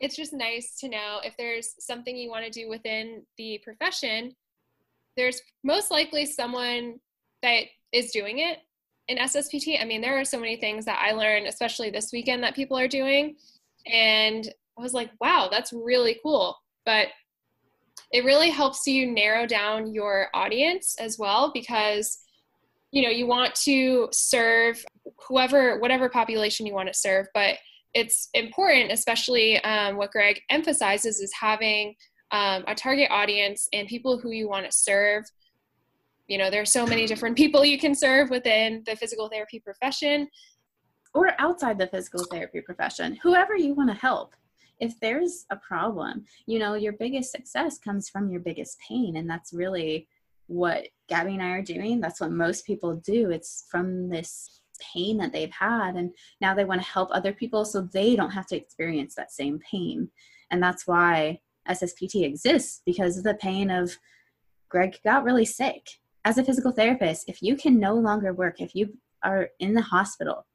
it's 0.00 0.16
just 0.16 0.32
nice 0.32 0.78
to 0.78 0.88
know 0.88 1.20
if 1.24 1.36
there's 1.36 1.74
something 1.78 2.16
you 2.16 2.30
want 2.30 2.44
to 2.44 2.50
do 2.50 2.68
within 2.68 3.22
the 3.36 3.60
profession 3.62 4.34
there's 5.16 5.40
most 5.62 5.90
likely 5.90 6.24
someone 6.24 6.98
that 7.42 7.64
is 7.92 8.10
doing 8.12 8.38
it 8.38 8.58
in 9.08 9.18
SSPT. 9.18 9.80
I 9.80 9.84
mean, 9.84 10.00
there 10.00 10.18
are 10.18 10.24
so 10.24 10.38
many 10.38 10.56
things 10.56 10.84
that 10.84 11.00
I 11.02 11.12
learned, 11.12 11.46
especially 11.46 11.90
this 11.90 12.10
weekend, 12.12 12.42
that 12.42 12.54
people 12.54 12.78
are 12.78 12.88
doing. 12.88 13.36
And 13.86 14.48
I 14.78 14.82
was 14.82 14.94
like, 14.94 15.10
wow, 15.20 15.48
that's 15.50 15.72
really 15.72 16.18
cool. 16.22 16.56
But 16.86 17.08
it 18.12 18.24
really 18.24 18.50
helps 18.50 18.86
you 18.86 19.10
narrow 19.10 19.46
down 19.46 19.92
your 19.92 20.28
audience 20.32 20.96
as 20.98 21.18
well 21.18 21.50
because 21.52 22.18
you 22.90 23.02
know 23.02 23.08
you 23.08 23.26
want 23.26 23.54
to 23.54 24.08
serve 24.10 24.84
whoever 25.28 25.78
whatever 25.78 26.08
population 26.08 26.66
you 26.66 26.74
want 26.74 26.88
to 26.88 26.98
serve 26.98 27.26
but 27.34 27.56
it's 27.94 28.28
important, 28.34 28.92
especially 28.92 29.62
um, 29.64 29.96
what 29.96 30.12
Greg 30.12 30.40
emphasizes 30.48 31.20
is 31.20 31.32
having 31.38 31.94
um, 32.30 32.64
a 32.68 32.74
target 32.74 33.08
audience 33.10 33.68
and 33.72 33.88
people 33.88 34.18
who 34.18 34.30
you 34.30 34.48
want 34.48 34.66
to 34.66 34.72
serve. 34.72 35.24
You 36.28 36.38
know, 36.38 36.50
there's 36.50 36.72
so 36.72 36.86
many 36.86 37.06
different 37.06 37.36
people 37.36 37.64
you 37.64 37.78
can 37.78 37.94
serve 37.94 38.30
within 38.30 38.84
the 38.86 38.94
physical 38.94 39.28
therapy 39.28 39.58
profession 39.58 40.28
or 41.12 41.32
outside 41.40 41.78
the 41.78 41.88
physical 41.88 42.24
therapy 42.30 42.60
profession, 42.60 43.18
whoever 43.22 43.56
you 43.56 43.74
want 43.74 43.90
to 43.90 43.96
help. 43.96 44.34
If 44.78 44.98
there's 45.00 45.44
a 45.50 45.56
problem, 45.56 46.24
you 46.46 46.60
know, 46.60 46.74
your 46.74 46.92
biggest 46.92 47.32
success 47.32 47.78
comes 47.78 48.08
from 48.08 48.30
your 48.30 48.40
biggest 48.40 48.78
pain. 48.78 49.16
And 49.16 49.28
that's 49.28 49.52
really 49.52 50.06
what 50.46 50.86
Gabby 51.08 51.32
and 51.32 51.42
I 51.42 51.50
are 51.50 51.62
doing. 51.62 52.00
That's 52.00 52.20
what 52.20 52.30
most 52.30 52.64
people 52.64 52.94
do. 52.94 53.30
It's 53.30 53.66
from 53.68 54.08
this 54.08 54.59
pain 54.80 55.18
that 55.18 55.32
they've 55.32 55.52
had. 55.52 55.96
And 55.96 56.14
now 56.40 56.54
they 56.54 56.64
want 56.64 56.82
to 56.82 56.88
help 56.88 57.08
other 57.12 57.32
people 57.32 57.64
so 57.64 57.82
they 57.82 58.16
don't 58.16 58.30
have 58.30 58.46
to 58.48 58.56
experience 58.56 59.14
that 59.14 59.32
same 59.32 59.58
pain. 59.58 60.10
And 60.50 60.62
that's 60.62 60.86
why 60.86 61.40
SSPT 61.68 62.24
exists 62.24 62.82
because 62.84 63.16
of 63.16 63.24
the 63.24 63.34
pain 63.34 63.70
of 63.70 63.96
Greg 64.68 64.98
got 65.04 65.24
really 65.24 65.44
sick. 65.44 65.86
As 66.24 66.38
a 66.38 66.44
physical 66.44 66.72
therapist, 66.72 67.28
if 67.28 67.42
you 67.42 67.56
can 67.56 67.78
no 67.78 67.94
longer 67.94 68.32
work, 68.32 68.60
if 68.60 68.74
you 68.74 68.96
are 69.22 69.48
in 69.58 69.74
the 69.74 69.82
hospital, 69.82 70.46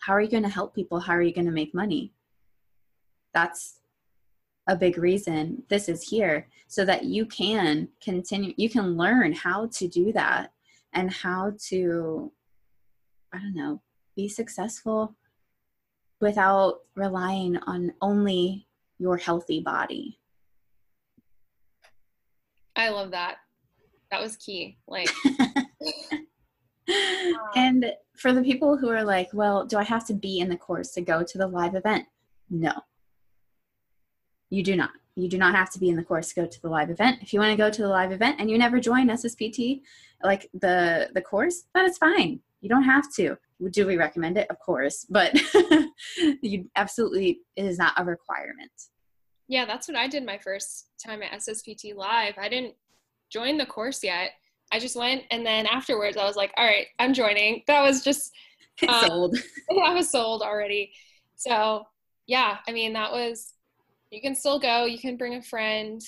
how 0.00 0.12
are 0.12 0.20
you 0.20 0.30
going 0.30 0.42
to 0.42 0.48
help 0.48 0.74
people? 0.74 1.00
How 1.00 1.14
are 1.14 1.22
you 1.22 1.32
going 1.32 1.46
to 1.46 1.52
make 1.52 1.74
money? 1.74 2.12
That's 3.32 3.80
a 4.66 4.76
big 4.76 4.98
reason 4.98 5.62
this 5.68 5.88
is 5.88 6.02
here 6.02 6.48
so 6.68 6.84
that 6.84 7.04
you 7.04 7.26
can 7.26 7.88
continue, 8.02 8.54
you 8.56 8.70
can 8.70 8.96
learn 8.96 9.32
how 9.32 9.66
to 9.66 9.88
do 9.88 10.12
that 10.12 10.52
and 10.92 11.12
how 11.12 11.52
to, 11.68 12.32
I 13.34 13.38
don't 13.38 13.54
know, 13.54 13.82
be 14.14 14.28
successful 14.28 15.16
without 16.20 16.80
relying 16.94 17.56
on 17.66 17.92
only 18.00 18.68
your 18.98 19.16
healthy 19.16 19.60
body. 19.60 20.20
I 22.76 22.90
love 22.90 23.10
that. 23.10 23.36
That 24.10 24.22
was 24.22 24.36
key. 24.36 24.78
Like, 24.86 25.10
um, 25.28 25.66
and 27.56 27.92
for 28.16 28.32
the 28.32 28.42
people 28.42 28.76
who 28.76 28.88
are 28.88 29.02
like, 29.02 29.28
well, 29.32 29.66
do 29.66 29.78
I 29.78 29.82
have 29.82 30.06
to 30.06 30.14
be 30.14 30.38
in 30.38 30.48
the 30.48 30.56
course 30.56 30.92
to 30.92 31.00
go 31.00 31.24
to 31.24 31.38
the 31.38 31.46
live 31.46 31.74
event? 31.74 32.06
No. 32.50 32.72
You 34.50 34.62
do 34.62 34.76
not. 34.76 34.90
You 35.16 35.28
do 35.28 35.38
not 35.38 35.54
have 35.54 35.70
to 35.72 35.78
be 35.78 35.88
in 35.88 35.96
the 35.96 36.02
course 36.02 36.30
to 36.30 36.34
go 36.34 36.46
to 36.46 36.62
the 36.62 36.68
live 36.68 36.90
event. 36.90 37.18
If 37.22 37.32
you 37.32 37.40
want 37.40 37.52
to 37.52 37.56
go 37.56 37.70
to 37.70 37.82
the 37.82 37.88
live 37.88 38.12
event 38.12 38.36
and 38.40 38.50
you 38.50 38.58
never 38.58 38.80
join 38.80 39.08
SSPT, 39.08 39.82
like 40.22 40.48
the 40.54 41.10
the 41.14 41.20
course, 41.20 41.64
that 41.74 41.86
is 41.86 41.98
fine. 41.98 42.40
You 42.64 42.70
don't 42.70 42.84
have 42.84 43.12
to. 43.16 43.36
Do 43.70 43.86
we 43.86 43.96
recommend 43.96 44.38
it? 44.38 44.48
Of 44.48 44.58
course, 44.58 45.06
but 45.10 45.38
you 46.40 46.70
absolutely 46.76 47.40
it 47.56 47.66
is 47.66 47.76
not 47.76 47.92
a 47.98 48.04
requirement. 48.04 48.72
Yeah, 49.48 49.66
that's 49.66 49.86
what 49.86 49.98
I 49.98 50.08
did 50.08 50.24
my 50.24 50.38
first 50.38 50.86
time 51.04 51.22
at 51.22 51.32
SSPT 51.32 51.94
live. 51.94 52.34
I 52.38 52.48
didn't 52.48 52.74
join 53.30 53.58
the 53.58 53.66
course 53.66 54.02
yet 54.02 54.30
I 54.72 54.78
just 54.78 54.96
went 54.96 55.24
and 55.30 55.44
then 55.44 55.66
afterwards 55.66 56.16
I 56.16 56.24
was 56.24 56.36
like, 56.36 56.52
all 56.56 56.64
right, 56.64 56.86
I'm 56.98 57.14
joining. 57.14 57.62
That 57.66 57.82
was 57.82 58.02
just 58.02 58.32
um, 58.88 59.06
sold. 59.06 59.36
I 59.84 59.94
was 59.94 60.10
sold 60.10 60.42
already. 60.42 60.92
So 61.36 61.84
yeah, 62.26 62.58
I 62.66 62.72
mean 62.72 62.94
that 62.94 63.12
was 63.12 63.52
you 64.10 64.22
can 64.22 64.34
still 64.34 64.58
go, 64.58 64.86
you 64.86 64.98
can 64.98 65.16
bring 65.16 65.34
a 65.34 65.42
friend 65.42 66.00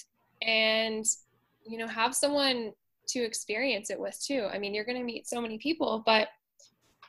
and 0.42 1.04
you 1.66 1.78
know 1.78 1.86
have 1.86 2.14
someone 2.14 2.72
to 3.08 3.20
experience 3.20 3.90
it 3.90 4.00
with 4.00 4.18
too. 4.24 4.48
I 4.52 4.58
mean, 4.58 4.74
you're 4.74 4.84
going 4.84 4.98
to 4.98 5.04
meet 5.04 5.28
so 5.28 5.40
many 5.40 5.58
people, 5.58 6.02
but 6.04 6.28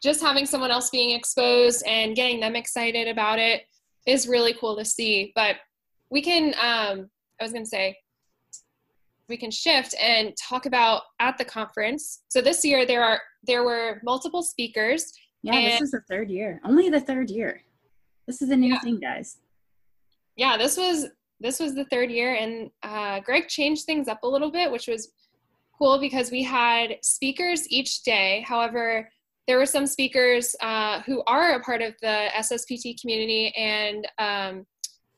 just 0.02 0.22
having 0.22 0.46
someone 0.46 0.72
else 0.72 0.90
being 0.90 1.16
exposed 1.16 1.84
and 1.86 2.16
getting 2.16 2.40
them 2.40 2.56
excited 2.56 3.08
about 3.08 3.40
it 3.40 3.64
is 4.06 4.28
really 4.28 4.54
cool 4.54 4.76
to 4.78 4.86
see. 4.86 5.32
But 5.36 5.58
we 6.10 6.22
can 6.22 6.54
um 6.56 7.10
I 7.40 7.44
was 7.44 7.52
going 7.52 7.66
to 7.66 7.70
say 7.70 7.98
we 9.30 9.38
can 9.38 9.52
shift 9.52 9.94
and 10.02 10.34
talk 10.38 10.66
about 10.66 11.04
at 11.20 11.38
the 11.38 11.46
conference. 11.46 12.24
So 12.30 12.42
this 12.42 12.64
year 12.64 12.86
there 12.86 13.04
are 13.04 13.20
there 13.44 13.64
were 13.64 14.00
multiple 14.04 14.42
speakers. 14.42 15.12
Yeah, 15.44 15.62
this 15.62 15.82
is 15.82 15.92
the 15.92 16.02
third 16.10 16.30
year. 16.30 16.60
Only 16.66 16.90
the 16.90 17.00
third 17.00 17.30
year. 17.30 17.62
This 18.26 18.42
is 18.42 18.50
a 18.50 18.56
new 18.56 18.74
yeah. 18.74 18.80
thing, 18.80 19.00
guys. 19.00 19.38
Yeah, 20.36 20.58
this 20.58 20.78
was 20.78 21.08
this 21.40 21.60
was 21.60 21.76
the 21.76 21.86
third 21.86 22.10
year, 22.10 22.36
and 22.36 22.70
uh, 22.84 23.20
Greg 23.22 23.48
changed 23.48 23.86
things 23.86 24.08
up 24.08 24.24
a 24.24 24.28
little 24.28 24.52
bit, 24.52 24.72
which 24.72 24.88
was 24.88 25.12
cool 25.78 26.00
because 26.00 26.32
we 26.32 26.44
had 26.44 26.98
speakers 27.02 27.70
each 27.70 28.04
day. 28.04 28.44
However, 28.48 29.10
there 29.48 29.58
were 29.58 29.66
some 29.66 29.88
speakers 29.88 30.56
uh, 30.62 31.02
who 31.02 31.24
are 31.26 31.54
a 31.54 31.62
part 31.62 31.82
of 31.82 31.94
the 32.02 32.28
SSPT 32.36 33.00
community 33.00 33.54
and 33.56 34.08
um, 34.20 34.66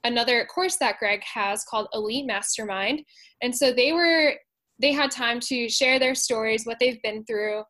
another 0.03 0.45
course 0.45 0.77
that 0.77 0.99
Greg 0.99 1.21
has 1.23 1.63
called 1.63 1.87
Elite 1.93 2.27
Mastermind. 2.27 3.01
And 3.41 3.55
so 3.55 3.73
they 3.73 3.91
were 3.91 4.33
they 4.81 4.93
had 4.93 5.11
time 5.11 5.41
to 5.41 5.67
share 5.67 5.99
their 5.99 6.15
stories, 6.15 6.65
what 6.65 6.77
they've 6.79 7.01
been 7.01 7.25
through, 7.25 7.63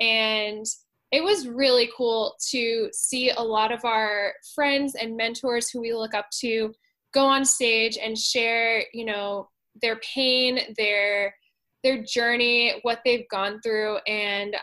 and 0.00 0.64
it 1.12 1.22
was 1.22 1.46
really 1.46 1.88
cool 1.96 2.34
to 2.50 2.90
see 2.92 3.30
a 3.30 3.40
lot 3.40 3.70
of 3.70 3.84
our 3.84 4.32
friends 4.54 4.96
and 4.96 5.16
mentors 5.16 5.70
who 5.70 5.80
we 5.80 5.94
look 5.94 6.12
up 6.12 6.26
to 6.40 6.74
go 7.14 7.24
on 7.24 7.44
stage 7.44 7.96
and 8.02 8.18
share, 8.18 8.82
you 8.92 9.04
know, 9.04 9.48
their 9.80 10.00
pain, 10.14 10.74
their 10.76 11.34
their 11.84 12.02
journey, 12.02 12.80
what 12.82 13.00
they've 13.04 13.28
gone 13.28 13.60
through 13.62 13.98
and 14.08 14.56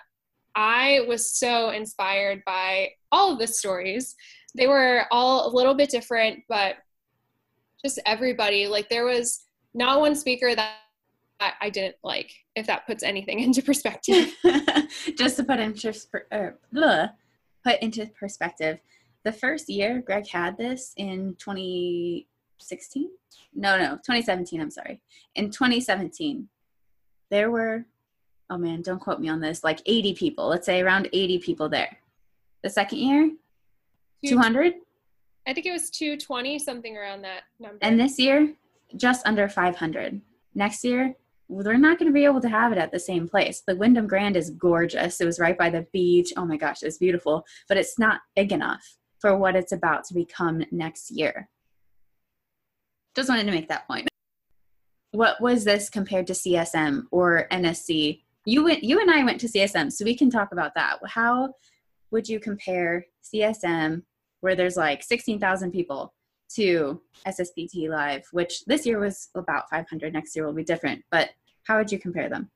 I 0.55 1.01
was 1.07 1.29
so 1.29 1.69
inspired 1.69 2.43
by 2.45 2.91
all 3.11 3.33
of 3.33 3.39
the 3.39 3.47
stories. 3.47 4.15
They 4.55 4.67
were 4.67 5.05
all 5.11 5.47
a 5.47 5.51
little 5.55 5.73
bit 5.73 5.89
different, 5.89 6.43
but 6.47 6.75
just 7.83 7.99
everybody. 8.05 8.67
Like 8.67 8.89
there 8.89 9.05
was 9.05 9.45
not 9.73 9.99
one 9.99 10.15
speaker 10.15 10.55
that 10.55 10.77
I 11.39 11.69
didn't 11.69 11.95
like, 12.03 12.31
if 12.55 12.67
that 12.67 12.87
puts 12.87 13.03
anything 13.03 13.39
into 13.41 13.61
perspective. 13.61 14.33
just 15.17 15.37
to 15.37 15.43
put 15.43 15.59
into 15.59 15.93
er, 16.31 16.57
put 17.63 17.81
into 17.81 18.05
perspective, 18.07 18.79
the 19.23 19.31
first 19.31 19.69
year 19.69 20.01
Greg 20.05 20.27
had 20.27 20.57
this 20.57 20.93
in 20.97 21.35
2016. 21.39 23.09
No, 23.55 23.77
no, 23.77 23.95
2017. 23.95 24.61
I'm 24.61 24.71
sorry. 24.71 25.01
In 25.35 25.49
2017, 25.49 26.47
there 27.29 27.49
were, 27.49 27.85
oh 28.49 28.57
man, 28.57 28.81
don't 28.81 28.99
quote 28.99 29.19
me 29.19 29.29
on 29.29 29.39
this, 29.39 29.63
like 29.63 29.81
80 29.85 30.13
people. 30.15 30.47
Let's 30.47 30.65
say 30.65 30.81
around 30.81 31.09
80 31.11 31.39
people 31.39 31.69
there. 31.69 31.97
The 32.63 32.69
second 32.69 32.99
year, 32.99 33.31
200. 34.25 34.73
I 35.45 35.53
think 35.53 35.65
it 35.65 35.71
was 35.71 35.89
220, 35.89 36.59
something 36.59 36.95
around 36.95 37.23
that 37.23 37.43
number. 37.59 37.77
And 37.81 37.99
this 37.99 38.17
year, 38.17 38.53
just 38.95 39.25
under 39.25 39.49
500. 39.49 40.21
Next 40.55 40.83
year, 40.83 41.15
we're 41.49 41.77
not 41.77 41.99
going 41.99 42.09
to 42.09 42.13
be 42.13 42.25
able 42.25 42.41
to 42.41 42.49
have 42.49 42.71
it 42.71 42.77
at 42.77 42.91
the 42.91 42.99
same 42.99 43.27
place. 43.27 43.63
The 43.65 43.75
Wyndham 43.75 44.07
Grand 44.07 44.37
is 44.37 44.51
gorgeous. 44.51 45.19
It 45.19 45.25
was 45.25 45.39
right 45.39 45.57
by 45.57 45.69
the 45.69 45.85
beach. 45.91 46.31
Oh 46.37 46.45
my 46.45 46.57
gosh, 46.57 46.83
it's 46.83 46.97
beautiful, 46.97 47.45
but 47.67 47.77
it's 47.77 47.99
not 47.99 48.21
big 48.35 48.51
enough 48.51 48.97
for 49.19 49.37
what 49.37 49.55
it's 49.55 49.71
about 49.71 50.05
to 50.05 50.13
become 50.13 50.63
next 50.71 51.11
year. 51.11 51.49
Just 53.15 53.29
wanted 53.29 53.45
to 53.45 53.51
make 53.51 53.67
that 53.69 53.87
point. 53.87 54.07
What 55.11 55.39
was 55.39 55.63
this 55.63 55.89
compared 55.89 56.27
to 56.27 56.33
CSM 56.33 57.03
or 57.11 57.47
NSC? 57.51 58.21
You 58.45 58.63
went, 58.63 58.83
you 58.83 58.99
and 58.99 59.09
I 59.09 59.23
went 59.23 59.39
to 59.41 59.47
CSM, 59.47 59.91
so 59.91 60.03
we 60.03 60.15
can 60.15 60.29
talk 60.29 60.51
about 60.51 60.75
that. 60.75 60.99
How 61.05 61.53
would 62.11 62.27
you 62.27 62.39
compare 62.39 63.05
CSM 63.23 64.03
where 64.41 64.55
there's 64.55 64.75
like 64.75 65.01
16,000 65.01 65.71
people 65.71 66.13
to 66.55 67.01
SSPT 67.27 67.89
Live, 67.89 68.27
which 68.31 68.65
this 68.65 68.85
year 68.85 68.99
was 68.99 69.29
about 69.35 69.69
500. 69.69 70.13
Next 70.13 70.35
year 70.35 70.45
will 70.45 70.53
be 70.53 70.63
different. 70.63 71.03
But 71.11 71.29
how 71.63 71.77
would 71.77 71.91
you 71.91 71.99
compare 71.99 72.29
them? 72.29 72.49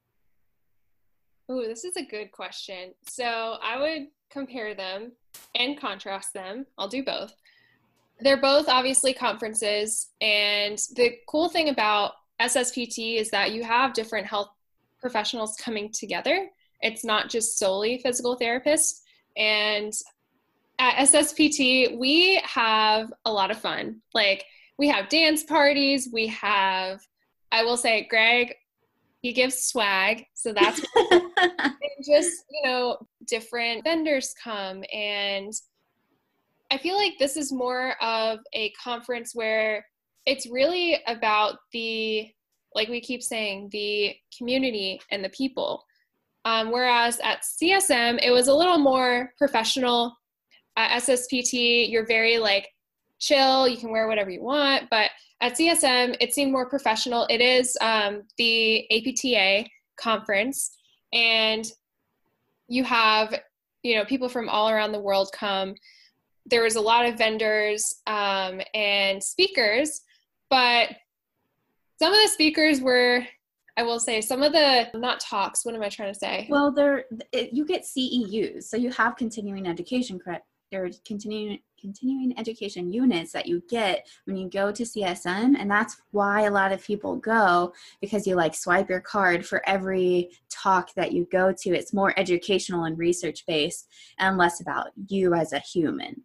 Oh, 1.49 1.63
this 1.63 1.85
is 1.85 1.95
a 1.95 2.03
good 2.03 2.31
question. 2.31 2.93
So 3.07 3.57
I 3.63 3.79
would 3.79 4.07
compare 4.29 4.75
them 4.75 5.13
and 5.55 5.79
contrast 5.79 6.33
them. 6.33 6.65
I'll 6.77 6.89
do 6.89 7.03
both. 7.03 7.33
They're 8.19 8.41
both 8.41 8.67
obviously 8.67 9.13
conferences. 9.13 10.09
And 10.21 10.77
the 10.95 11.15
cool 11.27 11.49
thing 11.49 11.69
about 11.69 12.13
SSPT 12.41 13.15
is 13.15 13.31
that 13.31 13.53
you 13.53 13.63
have 13.63 13.93
different 13.93 14.27
health 14.27 14.49
professionals 14.99 15.55
coming 15.57 15.91
together. 15.91 16.47
It's 16.81 17.03
not 17.03 17.29
just 17.29 17.57
solely 17.57 17.99
physical 17.99 18.37
therapists. 18.37 19.01
And 19.35 19.93
at 20.79 21.07
SSPT, 21.07 21.97
we 21.97 22.41
have 22.43 23.11
a 23.25 23.31
lot 23.31 23.51
of 23.51 23.59
fun. 23.59 24.01
Like 24.13 24.45
we 24.77 24.87
have 24.89 25.09
dance 25.09 25.43
parties, 25.43 26.09
we 26.11 26.27
have 26.27 27.01
I 27.51 27.63
will 27.63 27.77
say 27.77 28.05
Greg 28.09 28.53
he 29.21 29.33
gives 29.33 29.63
swag, 29.63 30.25
so 30.35 30.53
that's 30.53 30.79
just, 32.05 32.45
you 32.51 32.61
know, 32.63 32.97
different 33.25 33.83
vendors 33.83 34.33
come 34.41 34.83
and 34.93 35.53
I 36.69 36.77
feel 36.77 36.97
like 36.97 37.13
this 37.17 37.37
is 37.37 37.51
more 37.51 37.95
of 38.01 38.39
a 38.53 38.71
conference 38.71 39.33
where 39.33 39.85
it's 40.25 40.49
really 40.49 41.01
about 41.07 41.57
the 41.71 42.29
like 42.77 42.87
we 42.87 43.01
keep 43.01 43.21
saying 43.21 43.67
the 43.73 44.15
community 44.37 45.01
and 45.11 45.23
the 45.23 45.29
people 45.29 45.83
um, 46.45 46.71
whereas 46.71 47.19
at 47.19 47.41
csm 47.41 48.17
it 48.23 48.31
was 48.31 48.47
a 48.47 48.53
little 48.53 48.77
more 48.77 49.33
professional 49.37 50.15
at 50.77 51.01
SSPT, 51.01 51.89
you're 51.91 52.05
very 52.05 52.37
like 52.37 52.69
chill. 53.19 53.67
You 53.67 53.77
can 53.77 53.91
wear 53.91 54.07
whatever 54.07 54.29
you 54.29 54.43
want. 54.43 54.89
But 54.89 55.09
at 55.41 55.57
CSM, 55.57 56.15
it 56.21 56.33
seemed 56.33 56.51
more 56.51 56.69
professional. 56.69 57.25
It 57.29 57.41
is 57.41 57.75
um, 57.81 58.23
the 58.37 58.87
APTA 58.91 59.67
conference, 59.99 60.77
and 61.11 61.65
you 62.67 62.83
have 62.83 63.33
you 63.83 63.95
know 63.95 64.05
people 64.05 64.29
from 64.29 64.47
all 64.47 64.69
around 64.69 64.91
the 64.91 64.99
world 64.99 65.29
come. 65.33 65.73
There 66.45 66.63
was 66.63 66.75
a 66.75 66.81
lot 66.81 67.05
of 67.05 67.17
vendors 67.17 68.01
um, 68.05 68.61
and 68.73 69.21
speakers, 69.21 70.01
but 70.49 70.89
some 71.99 72.13
of 72.13 72.19
the 72.21 72.29
speakers 72.29 72.81
were 72.81 73.25
I 73.77 73.83
will 73.83 73.99
say 73.99 74.21
some 74.21 74.41
of 74.41 74.53
the 74.53 74.89
not 74.95 75.19
talks. 75.19 75.63
What 75.63 75.75
am 75.75 75.83
I 75.83 75.89
trying 75.89 76.11
to 76.11 76.19
say? 76.19 76.47
Well, 76.49 76.71
there 76.71 77.05
you 77.51 77.63
get 77.63 77.83
CEUs, 77.83 78.63
so 78.63 78.75
you 78.75 78.89
have 78.91 79.15
continuing 79.15 79.67
education 79.67 80.17
credit 80.17 80.41
or 80.73 80.89
continuing 81.05 81.59
continuing 81.79 82.37
education 82.39 82.91
units 82.91 83.31
that 83.31 83.45
you 83.45 83.61
get 83.69 84.07
when 84.25 84.35
you 84.35 84.49
go 84.49 84.71
to 84.71 84.81
CSM, 84.81 85.55
and 85.57 85.69
that's 85.69 86.01
why 86.09 86.41
a 86.41 86.51
lot 86.51 86.71
of 86.71 86.83
people 86.83 87.17
go 87.17 87.71
because 88.01 88.25
you 88.25 88.33
like 88.33 88.55
swipe 88.55 88.89
your 88.89 88.99
card 88.99 89.45
for 89.45 89.61
every 89.69 90.31
talk 90.49 90.91
that 90.95 91.11
you 91.11 91.27
go 91.31 91.53
to 91.55 91.69
it's 91.69 91.93
more 91.93 92.17
educational 92.17 92.85
and 92.85 92.97
research 92.97 93.45
based 93.45 93.87
and 94.17 94.37
less 94.37 94.59
about 94.59 94.87
you 95.07 95.35
as 95.35 95.53
a 95.53 95.59
human 95.59 96.23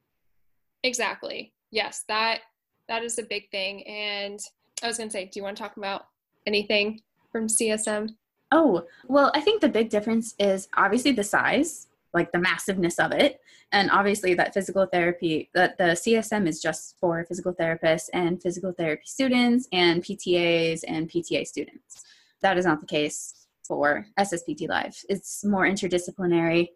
exactly 0.83 1.53
yes 1.71 2.05
that 2.09 2.41
that 2.89 3.03
is 3.03 3.19
a 3.19 3.23
big 3.25 3.51
thing 3.51 3.87
and 3.87 4.41
I 4.83 4.89
was 4.89 4.99
going 4.99 5.09
to 5.09 5.13
say 5.13 5.25
do 5.27 5.39
you 5.39 5.45
want 5.45 5.57
to 5.57 5.63
talk 5.63 5.77
about 5.77 6.07
anything 6.47 7.01
from 7.31 7.47
CSM? 7.47 8.15
Oh, 8.51 8.85
well, 9.09 9.31
I 9.35 9.41
think 9.41 9.61
the 9.61 9.69
big 9.69 9.89
difference 9.89 10.35
is 10.39 10.69
obviously 10.77 11.13
the 11.13 11.25
size, 11.25 11.89
like 12.13 12.33
the 12.33 12.39
massiveness 12.39 12.99
of 12.99 13.13
it. 13.13 13.41
And 13.73 13.91
obviously, 13.91 14.35
that 14.35 14.53
physical 14.53 14.85
therapy, 14.85 15.49
that 15.55 15.79
the 15.79 15.95
CSM 15.95 16.47
is 16.47 16.61
just 16.61 16.99
for 17.01 17.25
physical 17.25 17.55
therapists 17.55 18.11
and 18.13 18.43
physical 18.43 18.73
therapy 18.73 19.05
students 19.07 19.67
and 19.73 20.03
PTAs 20.03 20.85
and 20.87 21.09
PTA 21.09 21.47
students. 21.47 22.05
That 22.43 22.59
is 22.59 22.67
not 22.67 22.81
the 22.81 22.87
case 22.87 23.47
for 23.67 24.07
SSPT 24.19 24.69
Live. 24.69 25.03
It's 25.09 25.43
more 25.45 25.65
interdisciplinary. 25.67 26.69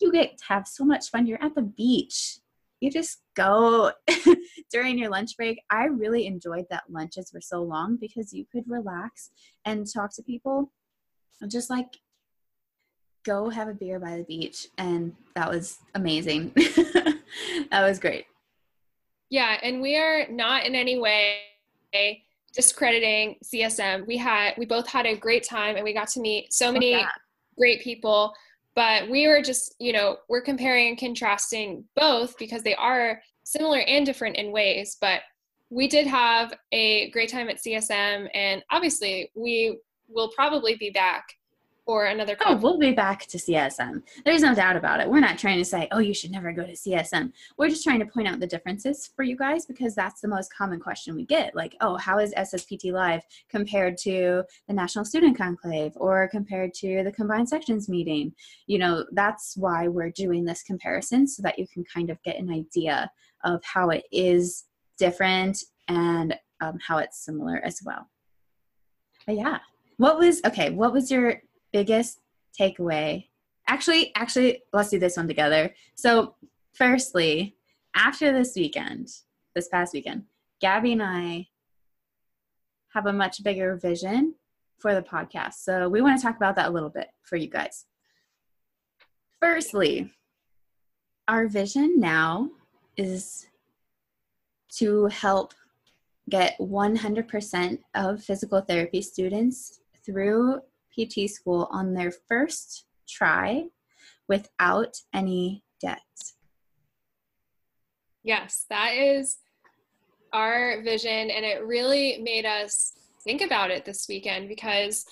You 0.00 0.10
get 0.10 0.38
to 0.38 0.44
have 0.46 0.66
so 0.66 0.84
much 0.84 1.10
fun. 1.10 1.26
You're 1.26 1.42
at 1.42 1.54
the 1.54 1.62
beach. 1.62 2.38
You 2.84 2.90
just 2.90 3.22
go 3.34 3.92
during 4.70 4.98
your 4.98 5.08
lunch 5.08 5.38
break. 5.38 5.58
I 5.70 5.86
really 5.86 6.26
enjoyed 6.26 6.66
that 6.68 6.82
lunches 6.90 7.30
were 7.32 7.40
so 7.40 7.62
long 7.62 7.96
because 7.98 8.34
you 8.34 8.44
could 8.52 8.64
relax 8.66 9.30
and 9.64 9.90
talk 9.90 10.14
to 10.16 10.22
people 10.22 10.70
and 11.40 11.50
just 11.50 11.70
like 11.70 11.96
go 13.24 13.48
have 13.48 13.68
a 13.68 13.72
beer 13.72 13.98
by 13.98 14.18
the 14.18 14.24
beach 14.24 14.68
and 14.76 15.14
that 15.34 15.48
was 15.50 15.78
amazing. 15.94 16.52
That 17.70 17.88
was 17.88 17.98
great. 17.98 18.26
Yeah 19.30 19.58
and 19.62 19.80
we 19.80 19.96
are 19.96 20.28
not 20.28 20.66
in 20.66 20.74
any 20.74 20.98
way 20.98 21.40
discrediting 22.52 23.36
csm 23.44 24.06
we 24.06 24.16
had 24.16 24.54
we 24.56 24.66
both 24.66 24.86
had 24.86 25.06
a 25.06 25.16
great 25.16 25.42
time 25.42 25.74
and 25.74 25.84
we 25.84 25.92
got 25.92 26.06
to 26.08 26.20
meet 26.20 26.52
so 26.52 26.70
many 26.70 27.04
great 27.58 27.82
people 27.82 28.32
but 28.74 29.08
we 29.08 29.28
were 29.28 29.42
just 29.42 29.74
you 29.78 29.92
know 29.92 30.16
we're 30.28 30.40
comparing 30.40 30.88
and 30.88 30.98
contrasting 30.98 31.84
both 31.96 32.36
because 32.38 32.62
they 32.62 32.74
are 32.74 33.20
similar 33.44 33.80
and 33.80 34.06
different 34.06 34.36
in 34.36 34.52
ways 34.52 34.96
but 35.00 35.20
we 35.70 35.88
did 35.88 36.06
have 36.06 36.54
a 36.72 37.10
great 37.10 37.30
time 37.30 37.48
at 37.48 37.56
csm 37.56 38.28
and 38.34 38.62
obviously 38.70 39.30
we 39.34 39.78
will 40.08 40.30
probably 40.30 40.76
be 40.76 40.90
back 40.90 41.24
for 41.84 42.06
another 42.06 42.34
conference. 42.34 42.64
Oh, 42.64 42.66
we'll 42.66 42.78
be 42.78 42.92
back 42.92 43.26
to 43.26 43.38
CSM. 43.38 44.02
There's 44.24 44.42
no 44.42 44.54
doubt 44.54 44.76
about 44.76 45.00
it. 45.00 45.08
We're 45.08 45.20
not 45.20 45.38
trying 45.38 45.58
to 45.58 45.64
say, 45.64 45.88
oh, 45.92 45.98
you 45.98 46.14
should 46.14 46.30
never 46.30 46.52
go 46.52 46.64
to 46.64 46.72
CSM. 46.72 47.32
We're 47.58 47.68
just 47.68 47.84
trying 47.84 48.00
to 48.00 48.06
point 48.06 48.28
out 48.28 48.40
the 48.40 48.46
differences 48.46 49.10
for 49.14 49.22
you 49.22 49.36
guys 49.36 49.66
because 49.66 49.94
that's 49.94 50.20
the 50.20 50.28
most 50.28 50.52
common 50.52 50.80
question 50.80 51.14
we 51.14 51.26
get. 51.26 51.54
Like, 51.54 51.76
oh, 51.80 51.96
how 51.96 52.18
is 52.18 52.32
SSPT 52.34 52.92
Live 52.92 53.22
compared 53.50 53.98
to 53.98 54.44
the 54.66 54.74
National 54.74 55.04
Student 55.04 55.36
Conclave 55.36 55.92
or 55.96 56.28
compared 56.28 56.72
to 56.74 57.02
the 57.04 57.12
Combined 57.12 57.48
Sections 57.48 57.88
meeting? 57.88 58.32
You 58.66 58.78
know, 58.78 59.04
that's 59.12 59.56
why 59.56 59.88
we're 59.88 60.10
doing 60.10 60.44
this 60.44 60.62
comparison 60.62 61.26
so 61.26 61.42
that 61.42 61.58
you 61.58 61.66
can 61.72 61.84
kind 61.84 62.10
of 62.10 62.22
get 62.22 62.38
an 62.38 62.50
idea 62.50 63.10
of 63.44 63.62
how 63.64 63.90
it 63.90 64.04
is 64.10 64.64
different 64.98 65.58
and 65.88 66.34
um, 66.60 66.78
how 66.86 66.98
it's 66.98 67.24
similar 67.24 67.60
as 67.64 67.80
well. 67.84 68.08
But 69.26 69.36
yeah. 69.36 69.58
What 69.96 70.18
was 70.18 70.40
okay? 70.44 70.70
What 70.70 70.92
was 70.92 71.10
your 71.10 71.40
biggest 71.74 72.20
takeaway. 72.58 73.26
Actually 73.66 74.12
actually 74.14 74.62
let's 74.72 74.90
do 74.90 74.98
this 75.00 75.16
one 75.16 75.26
together. 75.26 75.74
So 75.96 76.36
firstly 76.72 77.56
after 77.96 78.32
this 78.32 78.54
weekend 78.54 79.08
this 79.54 79.68
past 79.68 79.92
weekend 79.92 80.24
gabby 80.60 80.92
and 80.92 81.02
i 81.02 81.46
have 82.92 83.06
a 83.06 83.12
much 83.12 83.42
bigger 83.44 83.76
vision 83.76 84.34
for 84.78 84.94
the 84.94 85.02
podcast. 85.02 85.54
So 85.54 85.88
we 85.88 86.00
want 86.00 86.18
to 86.18 86.24
talk 86.24 86.36
about 86.36 86.56
that 86.56 86.68
a 86.68 86.70
little 86.70 86.90
bit 86.90 87.08
for 87.22 87.36
you 87.36 87.48
guys. 87.48 87.86
Firstly 89.40 90.10
our 91.26 91.48
vision 91.48 91.98
now 91.98 92.50
is 92.96 93.46
to 94.78 95.06
help 95.06 95.54
get 96.28 96.56
100% 96.58 97.78
of 97.94 98.22
physical 98.22 98.60
therapy 98.60 99.00
students 99.02 99.80
through 100.04 100.60
PT 100.94 101.28
school 101.28 101.68
on 101.70 101.94
their 101.94 102.12
first 102.28 102.86
try 103.08 103.64
without 104.28 104.96
any 105.12 105.62
debt. 105.80 106.00
Yes, 108.22 108.64
that 108.70 108.94
is 108.94 109.36
our 110.32 110.82
vision, 110.82 111.30
and 111.30 111.44
it 111.44 111.64
really 111.64 112.18
made 112.22 112.46
us 112.46 112.92
think 113.22 113.42
about 113.42 113.70
it 113.70 113.84
this 113.84 114.06
weekend 114.08 114.48
because 114.48 115.04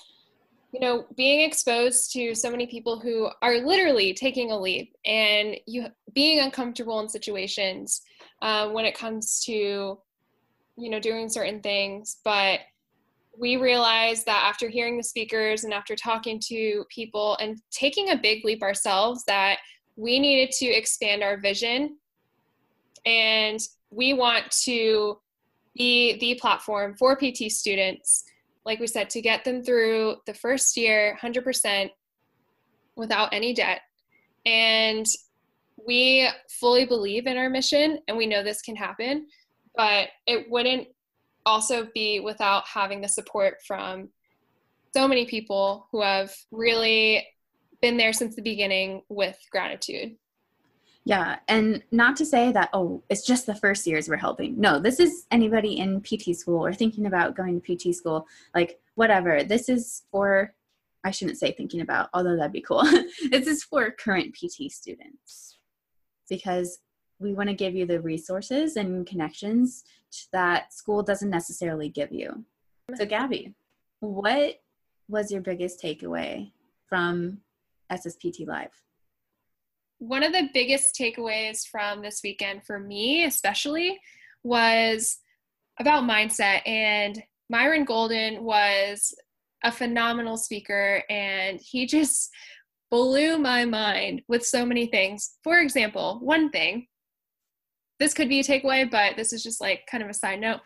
you 0.71 0.79
know 0.79 1.05
being 1.15 1.41
exposed 1.41 2.11
to 2.13 2.33
so 2.35 2.49
many 2.49 2.67
people 2.67 2.99
who 2.99 3.29
are 3.41 3.59
literally 3.59 4.13
taking 4.13 4.51
a 4.51 4.59
leap 4.59 4.95
and 5.05 5.55
you 5.67 5.85
being 6.13 6.39
uncomfortable 6.39 6.99
in 6.99 7.09
situations 7.09 8.01
uh, 8.41 8.69
when 8.69 8.85
it 8.85 8.97
comes 8.97 9.43
to 9.45 9.99
you 10.77 10.89
know 10.89 10.99
doing 10.99 11.29
certain 11.29 11.61
things 11.61 12.17
but 12.23 12.59
we 13.37 13.57
realized 13.57 14.25
that 14.25 14.43
after 14.47 14.69
hearing 14.69 14.97
the 14.97 15.03
speakers 15.03 15.63
and 15.63 15.73
after 15.73 15.95
talking 15.95 16.39
to 16.47 16.85
people 16.89 17.37
and 17.39 17.57
taking 17.71 18.09
a 18.09 18.17
big 18.17 18.45
leap 18.45 18.61
ourselves 18.61 19.23
that 19.25 19.57
we 19.95 20.19
needed 20.19 20.51
to 20.51 20.65
expand 20.65 21.23
our 21.23 21.37
vision. 21.37 21.97
And 23.05 23.59
we 23.89 24.13
want 24.13 24.49
to 24.63 25.19
be 25.75 26.19
the 26.19 26.39
platform 26.39 26.95
for 26.97 27.15
PT 27.15 27.51
students 27.51 28.23
like 28.65 28.79
we 28.79 28.87
said 28.87 29.09
to 29.09 29.21
get 29.21 29.43
them 29.43 29.63
through 29.63 30.15
the 30.25 30.33
first 30.33 30.77
year 30.77 31.17
100% 31.21 31.89
without 32.95 33.33
any 33.33 33.53
debt. 33.53 33.81
And 34.45 35.05
we 35.85 36.29
fully 36.59 36.85
believe 36.85 37.27
in 37.27 37.37
our 37.37 37.49
mission 37.49 37.99
and 38.07 38.15
we 38.15 38.27
know 38.27 38.43
this 38.43 38.61
can 38.61 38.75
happen 38.75 39.27
but 39.75 40.09
it 40.27 40.49
wouldn't 40.49 40.87
also 41.45 41.87
be 41.93 42.19
without 42.19 42.65
having 42.67 43.01
the 43.01 43.07
support 43.07 43.61
from 43.65 44.09
so 44.93 45.07
many 45.07 45.25
people 45.25 45.87
who 45.91 46.01
have 46.01 46.33
really 46.51 47.27
been 47.81 47.97
there 47.97 48.13
since 48.13 48.35
the 48.35 48.41
beginning 48.41 49.01
with 49.09 49.37
gratitude. 49.51 50.15
Yeah, 51.05 51.39
and 51.49 51.83
not 51.91 52.15
to 52.17 52.25
say 52.25 52.53
that, 52.53 52.69
oh, 52.71 53.03
it's 53.09 53.25
just 53.25 53.45
the 53.45 53.55
first 53.55 53.85
years 53.85 54.07
we're 54.07 54.15
helping. 54.15 54.59
No, 54.59 54.79
this 54.79 55.01
is 55.01 55.25
anybody 55.31 55.79
in 55.79 56.01
PT 56.01 56.35
school 56.35 56.65
or 56.65 56.73
thinking 56.73 57.07
about 57.07 57.35
going 57.35 57.59
to 57.59 57.75
PT 57.75 57.93
school, 57.93 58.25
like 58.55 58.79
whatever. 58.95 59.43
This 59.43 59.67
is 59.67 60.03
for, 60.11 60.53
I 61.03 61.11
shouldn't 61.11 61.37
say 61.37 61.51
thinking 61.51 61.81
about, 61.81 62.09
although 62.13 62.37
that'd 62.37 62.53
be 62.53 62.61
cool. 62.61 62.83
this 63.29 63.47
is 63.47 63.63
for 63.63 63.91
current 63.91 64.33
PT 64.33 64.71
students 64.71 65.57
because 66.29 66.79
we 67.19 67.33
want 67.33 67.49
to 67.49 67.55
give 67.55 67.75
you 67.75 67.85
the 67.85 68.01
resources 68.01 68.75
and 68.75 69.05
connections 69.07 69.83
that 70.31 70.73
school 70.73 71.03
doesn't 71.03 71.29
necessarily 71.29 71.89
give 71.89 72.11
you. 72.11 72.45
So, 72.95 73.05
Gabby, 73.05 73.53
what 73.99 74.61
was 75.07 75.31
your 75.31 75.41
biggest 75.41 75.81
takeaway 75.81 76.51
from 76.87 77.39
SSPT 77.91 78.45
Live? 78.47 78.71
One 79.99 80.23
of 80.23 80.33
the 80.33 80.49
biggest 80.53 80.95
takeaways 80.99 81.65
from 81.65 82.01
this 82.01 82.21
weekend 82.23 82.65
for 82.65 82.79
me, 82.79 83.23
especially, 83.23 83.99
was 84.43 85.19
about 85.79 86.03
mindset. 86.03 86.67
And 86.67 87.23
Myron 87.49 87.85
Golden 87.85 88.43
was 88.43 89.15
a 89.63 89.71
phenomenal 89.71 90.35
speaker, 90.35 91.03
and 91.09 91.59
he 91.61 91.87
just 91.87 92.29
blew 92.91 93.37
my 93.37 93.65
mind 93.65 94.21
with 94.27 94.45
so 94.45 94.65
many 94.65 94.87
things. 94.87 95.37
For 95.43 95.59
example, 95.59 96.19
one 96.21 96.49
thing 96.49 96.87
this 98.03 98.13
could 98.13 98.27
be 98.27 98.41
a 98.41 98.43
takeaway, 98.43 98.91
but 98.91 99.15
this 99.15 99.31
is 99.31 99.41
just 99.41 99.61
like 99.61 99.87
kind 99.89 100.03
of 100.03 100.09
a 100.09 100.13
side 100.13 100.41
note. 100.41 100.59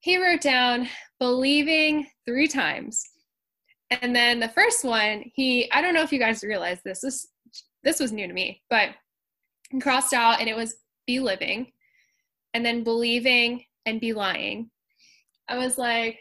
He 0.00 0.22
wrote 0.22 0.42
down 0.42 0.86
believing 1.18 2.06
three 2.26 2.46
times. 2.46 3.02
And 3.90 4.14
then 4.14 4.38
the 4.38 4.50
first 4.50 4.84
one, 4.84 5.24
he 5.34 5.72
I 5.72 5.80
don't 5.80 5.94
know 5.94 6.02
if 6.02 6.12
you 6.12 6.18
guys 6.18 6.42
realize 6.42 6.80
this. 6.84 7.00
This 7.00 7.28
this 7.84 8.00
was 8.00 8.12
new 8.12 8.26
to 8.26 8.34
me, 8.34 8.60
but 8.68 8.90
he 9.70 9.80
crossed 9.80 10.12
out 10.12 10.40
and 10.40 10.48
it 10.48 10.56
was 10.56 10.76
be 11.06 11.20
living. 11.20 11.72
and 12.52 12.64
then 12.64 12.84
believing 12.84 13.64
and 13.86 14.00
be 14.00 14.12
lying. 14.12 14.70
I 15.48 15.58
was 15.58 15.76
like, 15.76 16.18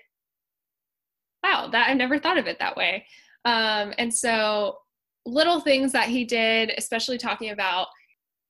wow, 1.44 1.70
that 1.72 1.90
I 1.90 1.94
never 1.94 2.20
thought 2.20 2.38
of 2.38 2.48
it 2.48 2.60
that 2.60 2.76
way. 2.76 3.06
Um, 3.46 3.94
and 3.98 4.14
so 4.14 4.78
little 5.26 5.62
things 5.62 5.92
that 5.92 6.10
he 6.10 6.26
did, 6.26 6.72
especially 6.78 7.18
talking 7.18 7.52
about 7.52 7.88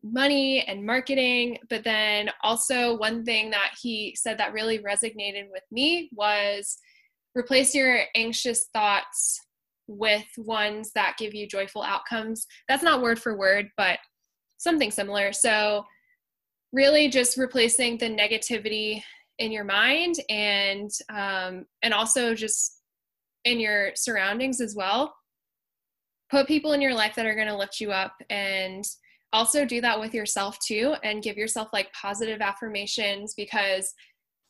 money 0.03 0.61
and 0.61 0.85
marketing. 0.85 1.57
But 1.69 1.83
then 1.83 2.29
also, 2.43 2.97
one 2.97 3.23
thing 3.23 3.49
that 3.51 3.71
he 3.81 4.15
said 4.17 4.37
that 4.37 4.53
really 4.53 4.79
resonated 4.79 5.49
with 5.51 5.63
me 5.71 6.09
was 6.13 6.77
replace 7.35 7.73
your 7.73 8.01
anxious 8.15 8.67
thoughts 8.73 9.39
with 9.87 10.25
ones 10.37 10.91
that 10.95 11.15
give 11.17 11.33
you 11.33 11.47
joyful 11.47 11.83
outcomes. 11.83 12.45
That's 12.67 12.83
not 12.83 13.01
word 13.01 13.19
for 13.19 13.37
word, 13.37 13.69
but 13.77 13.99
something 14.57 14.91
similar. 14.91 15.33
So, 15.33 15.85
really 16.71 17.07
just 17.07 17.37
replacing 17.37 17.97
the 17.97 18.09
negativity 18.09 19.03
in 19.39 19.51
your 19.51 19.63
mind 19.63 20.15
and 20.29 20.89
um, 21.09 21.65
and 21.81 21.93
also 21.93 22.35
just 22.35 22.79
in 23.45 23.59
your 23.59 23.91
surroundings 23.95 24.61
as 24.61 24.75
well 24.75 25.13
put 26.33 26.47
people 26.47 26.73
in 26.73 26.81
your 26.81 26.95
life 26.95 27.13
that 27.15 27.27
are 27.27 27.35
going 27.35 27.47
to 27.47 27.55
lift 27.55 27.79
you 27.79 27.91
up 27.91 28.15
and 28.31 28.83
also 29.33 29.65
do 29.65 29.81
that 29.81 29.99
with 29.99 30.13
yourself 30.13 30.57
too 30.59 30.95
and 31.03 31.23
give 31.23 31.37
yourself 31.37 31.69
like 31.73 31.91
positive 31.93 32.39
affirmations 32.41 33.33
because 33.35 33.93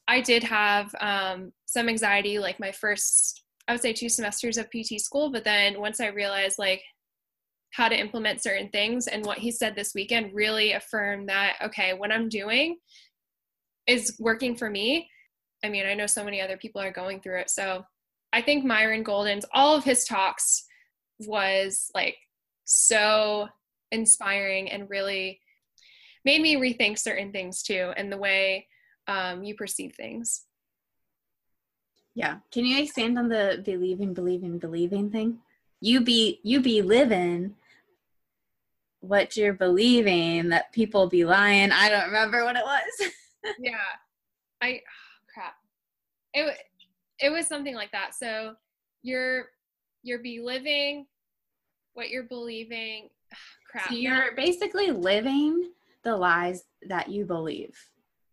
i 0.08 0.22
did 0.22 0.44
have 0.44 0.94
um, 1.00 1.52
some 1.66 1.90
anxiety 1.90 2.38
like 2.38 2.60
my 2.60 2.72
first 2.72 3.44
i 3.68 3.72
would 3.72 3.82
say 3.82 3.94
two 3.94 4.10
semesters 4.10 4.58
of 4.58 4.70
pt 4.70 5.00
school 5.00 5.32
but 5.32 5.44
then 5.44 5.80
once 5.80 6.00
i 6.00 6.08
realized 6.08 6.60
like 6.60 6.82
how 7.72 7.90
to 7.90 8.00
implement 8.00 8.44
certain 8.44 8.70
things 8.70 9.08
and 9.08 9.26
what 9.26 9.40
he 9.40 9.50
said 9.50 9.76
this 9.76 9.94
weekend 9.96 10.32
really 10.34 10.74
affirmed 10.74 11.28
that 11.28 11.56
okay 11.64 11.94
what 11.94 12.12
i'm 12.12 12.30
doing 12.30 12.78
is 13.88 14.16
working 14.20 14.56
for 14.56 14.70
me. 14.70 15.10
I 15.64 15.70
mean 15.70 15.86
i 15.86 15.94
know 15.94 16.08
so 16.08 16.24
many 16.24 16.42
other 16.42 16.58
people 16.58 16.82
are 16.82 16.92
going 16.92 17.22
through 17.22 17.40
it. 17.40 17.50
So 17.50 17.84
i 18.32 18.42
think 18.42 18.66
myron 18.66 19.04
golden's 19.04 19.46
all 19.54 19.76
of 19.76 19.84
his 19.84 20.06
talks 20.06 20.66
was 21.20 21.90
like 21.96 22.18
so 22.66 23.48
inspiring 23.94 24.70
and 24.72 24.90
really 24.90 25.40
made 26.26 26.42
me 26.42 26.56
rethink 26.56 26.98
certain 27.00 27.32
things 27.32 27.64
too 27.64 27.94
and 27.96 28.12
the 28.12 28.18
way 28.18 28.68
um, 29.08 29.44
you 29.44 29.56
perceive 29.56 29.94
things. 29.96 30.44
Yeah. 32.16 32.38
Can 32.52 32.66
you 32.66 32.82
expand 32.82 33.18
on 33.18 33.30
the 33.30 33.62
believing, 33.66 34.14
believing, 34.14 34.60
believing 34.60 35.10
thing? 35.10 35.40
You 35.82 36.02
be 36.02 36.40
you 36.44 36.62
be 36.62 36.82
living 36.82 37.56
what 39.02 39.36
you're 39.36 39.54
believing 39.54 40.50
that 40.50 40.72
people 40.72 41.10
be 41.10 41.26
lying. 41.26 41.72
I 41.72 41.90
don't 41.90 42.06
remember 42.06 42.46
what 42.46 42.56
it 42.56 42.64
was. 42.64 43.12
yeah. 43.60 43.74
I 44.62 44.80
oh, 44.80 45.32
crap. 45.34 45.56
It 46.34 46.58
it 47.20 47.30
was 47.30 47.48
something 47.48 47.76
like 47.76 47.92
that. 47.92 48.16
So 48.16 48.56
you're 49.02 49.48
you're 50.04 50.20
be 50.20 50.40
living 50.40 51.08
what 51.94 52.10
you're 52.10 52.24
believing 52.24 53.10
crap. 53.74 53.90
So 53.90 53.96
you're 53.96 54.36
basically 54.36 54.92
living 54.92 55.72
the 56.04 56.16
lies 56.16 56.64
that 56.88 57.10
you 57.10 57.26
believe. 57.26 57.76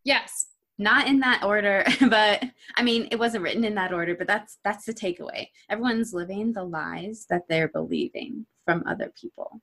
Yes. 0.05 0.49
Not 0.79 1.09
in 1.09 1.21
that 1.21 1.43
order, 1.43 1.85
but 2.09 2.45
I 2.77 2.83
mean 2.83 3.09
it 3.11 3.19
wasn't 3.19 3.43
written 3.43 3.65
in 3.65 3.75
that 3.75 3.93
order, 3.93 4.15
but 4.15 4.27
that's 4.27 4.59
that's 4.63 4.85
the 4.85 4.95
takeaway. 4.95 5.49
Everyone's 5.69 6.15
living 6.15 6.53
the 6.53 6.65
lies 6.65 7.27
that 7.31 7.49
they're 7.49 7.69
believing 7.69 8.47
from 8.65 8.85
other 8.87 9.13
people. 9.19 9.61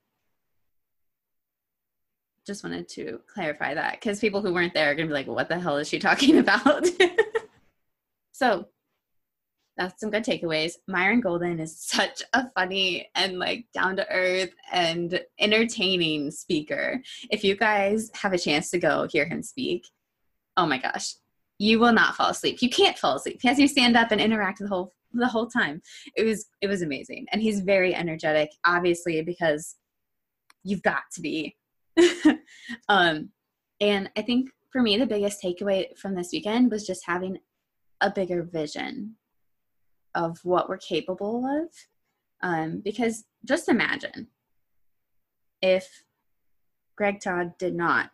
Just 2.44 2.64
wanted 2.64 2.88
to 2.90 3.20
clarify 3.32 3.74
that 3.74 3.92
because 4.00 4.20
people 4.20 4.42
who 4.42 4.52
weren't 4.52 4.74
there 4.74 4.90
are 4.90 4.94
gonna 4.94 5.08
be 5.08 5.14
like, 5.14 5.26
what 5.26 5.48
the 5.48 5.60
hell 5.60 5.76
is 5.76 5.88
she 5.88 5.98
talking 5.98 6.38
about? 6.44 6.86
so 8.32 8.68
that's 9.78 10.00
some 10.00 10.10
good 10.10 10.24
takeaways. 10.24 10.72
Myron 10.88 11.20
Golden 11.20 11.60
is 11.60 11.76
such 11.80 12.22
a 12.34 12.50
funny 12.50 13.08
and 13.14 13.38
like 13.38 13.66
down 13.72 13.96
to 13.96 14.10
earth 14.10 14.50
and 14.72 15.20
entertaining 15.38 16.30
speaker. 16.30 17.00
If 17.30 17.44
you 17.44 17.56
guys 17.56 18.10
have 18.14 18.32
a 18.32 18.38
chance 18.38 18.70
to 18.70 18.78
go 18.78 19.08
hear 19.10 19.26
him 19.26 19.42
speak, 19.42 19.86
oh 20.56 20.66
my 20.66 20.78
gosh, 20.78 21.14
you 21.58 21.78
will 21.78 21.92
not 21.92 22.16
fall 22.16 22.30
asleep. 22.30 22.60
You 22.60 22.68
can't 22.68 22.98
fall 22.98 23.16
asleep. 23.16 23.38
He 23.40 23.48
has 23.48 23.58
you 23.58 23.68
stand 23.68 23.96
up 23.96 24.10
and 24.10 24.20
interact 24.20 24.58
the 24.58 24.68
whole 24.68 24.92
the 25.12 25.26
whole 25.26 25.46
time. 25.46 25.80
It 26.16 26.24
was 26.24 26.46
it 26.60 26.66
was 26.66 26.82
amazing. 26.82 27.26
And 27.32 27.40
he's 27.40 27.60
very 27.60 27.94
energetic, 27.94 28.50
obviously, 28.66 29.22
because 29.22 29.76
you've 30.64 30.82
got 30.82 31.02
to 31.14 31.20
be. 31.20 31.56
um 32.88 33.30
and 33.80 34.10
I 34.16 34.22
think 34.22 34.50
for 34.70 34.82
me 34.82 34.96
the 34.98 35.06
biggest 35.06 35.42
takeaway 35.42 35.96
from 35.96 36.14
this 36.14 36.30
weekend 36.32 36.70
was 36.70 36.86
just 36.86 37.06
having 37.06 37.38
a 38.00 38.10
bigger 38.10 38.42
vision 38.44 39.16
of 40.18 40.38
what 40.42 40.68
we're 40.68 40.76
capable 40.76 41.46
of. 41.46 41.68
Um, 42.42 42.80
because 42.84 43.24
just 43.44 43.68
imagine 43.68 44.28
if 45.62 46.02
Greg 46.96 47.20
Todd 47.20 47.52
did 47.58 47.74
not 47.74 48.10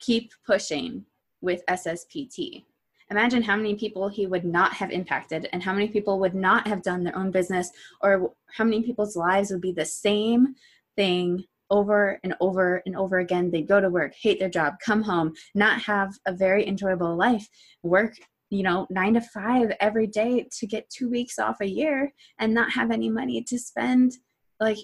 keep 0.00 0.32
pushing 0.44 1.06
with 1.40 1.62
SSPT. 1.70 2.64
Imagine 3.10 3.42
how 3.42 3.56
many 3.56 3.74
people 3.74 4.08
he 4.08 4.26
would 4.26 4.44
not 4.44 4.72
have 4.74 4.90
impacted 4.90 5.48
and 5.52 5.62
how 5.62 5.72
many 5.72 5.88
people 5.88 6.18
would 6.20 6.34
not 6.34 6.66
have 6.66 6.82
done 6.82 7.02
their 7.02 7.16
own 7.16 7.30
business 7.30 7.70
or 8.00 8.32
how 8.52 8.64
many 8.64 8.82
people's 8.82 9.16
lives 9.16 9.50
would 9.50 9.60
be 9.60 9.72
the 9.72 9.84
same 9.84 10.54
thing 10.96 11.44
over 11.70 12.18
and 12.24 12.34
over 12.40 12.82
and 12.86 12.96
over 12.96 13.18
again. 13.18 13.50
They'd 13.50 13.68
go 13.68 13.80
to 13.80 13.90
work, 13.90 14.14
hate 14.14 14.38
their 14.38 14.50
job, 14.50 14.74
come 14.84 15.02
home, 15.02 15.32
not 15.54 15.80
have 15.82 16.12
a 16.26 16.32
very 16.32 16.66
enjoyable 16.66 17.16
life, 17.16 17.48
work 17.82 18.14
you 18.50 18.64
know, 18.64 18.86
nine 18.90 19.14
to 19.14 19.20
five 19.20 19.72
every 19.80 20.08
day 20.08 20.46
to 20.58 20.66
get 20.66 20.90
two 20.90 21.08
weeks 21.08 21.38
off 21.38 21.60
a 21.60 21.66
year 21.66 22.12
and 22.38 22.52
not 22.52 22.72
have 22.72 22.90
any 22.90 23.08
money 23.08 23.42
to 23.44 23.58
spend. 23.58 24.12
Like, 24.58 24.78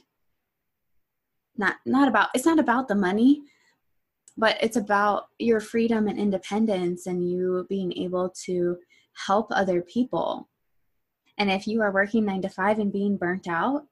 not 1.57 1.77
not 1.85 2.09
about 2.09 2.29
it's 2.35 2.47
not 2.47 2.61
about 2.61 2.87
the 2.87 2.95
money, 2.95 3.43
but 4.37 4.57
it's 4.63 4.77
about 4.77 5.25
your 5.39 5.61
freedom 5.61 6.07
and 6.07 6.19
independence 6.19 7.07
and 7.07 7.29
you 7.29 7.67
being 7.69 7.93
able 7.99 8.33
to 8.45 8.77
help 9.27 9.49
other 9.51 9.83
people. 9.83 10.49
And 11.39 11.51
if 11.51 11.67
you 11.67 11.83
are 11.83 11.93
working 11.93 12.25
nine 12.25 12.43
to 12.43 12.49
five 12.49 12.79
and 12.79 12.93
being 12.93 13.17
burnt 13.17 13.49
out, 13.49 13.83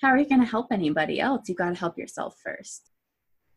how 0.00 0.08
are 0.08 0.18
you 0.18 0.28
going 0.28 0.40
to 0.40 0.46
help 0.46 0.68
anybody 0.72 1.20
else? 1.20 1.48
You 1.48 1.54
got 1.54 1.70
to 1.70 1.78
help 1.78 1.98
yourself 1.98 2.36
first. 2.42 2.90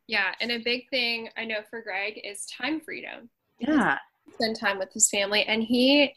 Yeah, 0.07 0.33
and 0.39 0.51
a 0.51 0.59
big 0.59 0.89
thing 0.89 1.29
I 1.37 1.45
know 1.45 1.61
for 1.69 1.81
Greg 1.81 2.19
is 2.23 2.45
time 2.45 2.81
freedom. 2.81 3.29
Yeah 3.59 3.97
spend 4.33 4.59
time 4.59 4.79
with 4.79 4.91
his 4.93 5.09
family. 5.09 5.43
And 5.43 5.63
he 5.63 6.13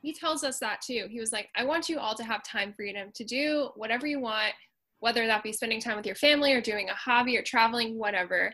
he 0.00 0.14
tells 0.14 0.44
us 0.44 0.60
that 0.60 0.80
too. 0.80 1.06
He 1.10 1.18
was 1.18 1.32
like 1.32 1.48
i 1.56 1.64
want 1.64 1.88
you 1.88 1.98
all 1.98 2.14
to 2.14 2.24
have 2.24 2.42
time 2.44 2.72
freedom 2.72 3.10
to 3.14 3.24
do 3.24 3.70
whatever 3.74 4.06
you 4.06 4.20
want 4.20 4.52
whether 5.00 5.26
that 5.26 5.42
be 5.42 5.52
spending 5.52 5.80
time 5.80 5.96
with 5.96 6.06
your 6.06 6.14
family 6.16 6.52
or 6.52 6.60
doing 6.60 6.88
a 6.88 6.94
hobby 6.94 7.36
or 7.36 7.42
traveling 7.42 7.98
whatever. 7.98 8.52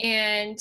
And 0.00 0.58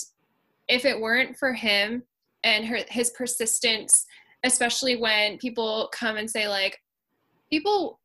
if 0.67 0.85
it 0.85 0.99
weren't 0.99 1.37
for 1.37 1.53
him 1.53 2.03
and 2.43 2.65
her, 2.65 2.79
his 2.89 3.11
persistence 3.11 4.05
especially 4.43 4.95
when 4.95 5.37
people 5.39 5.89
come 5.91 6.17
and 6.17 6.29
say 6.29 6.47
like 6.47 6.79
people 7.49 7.99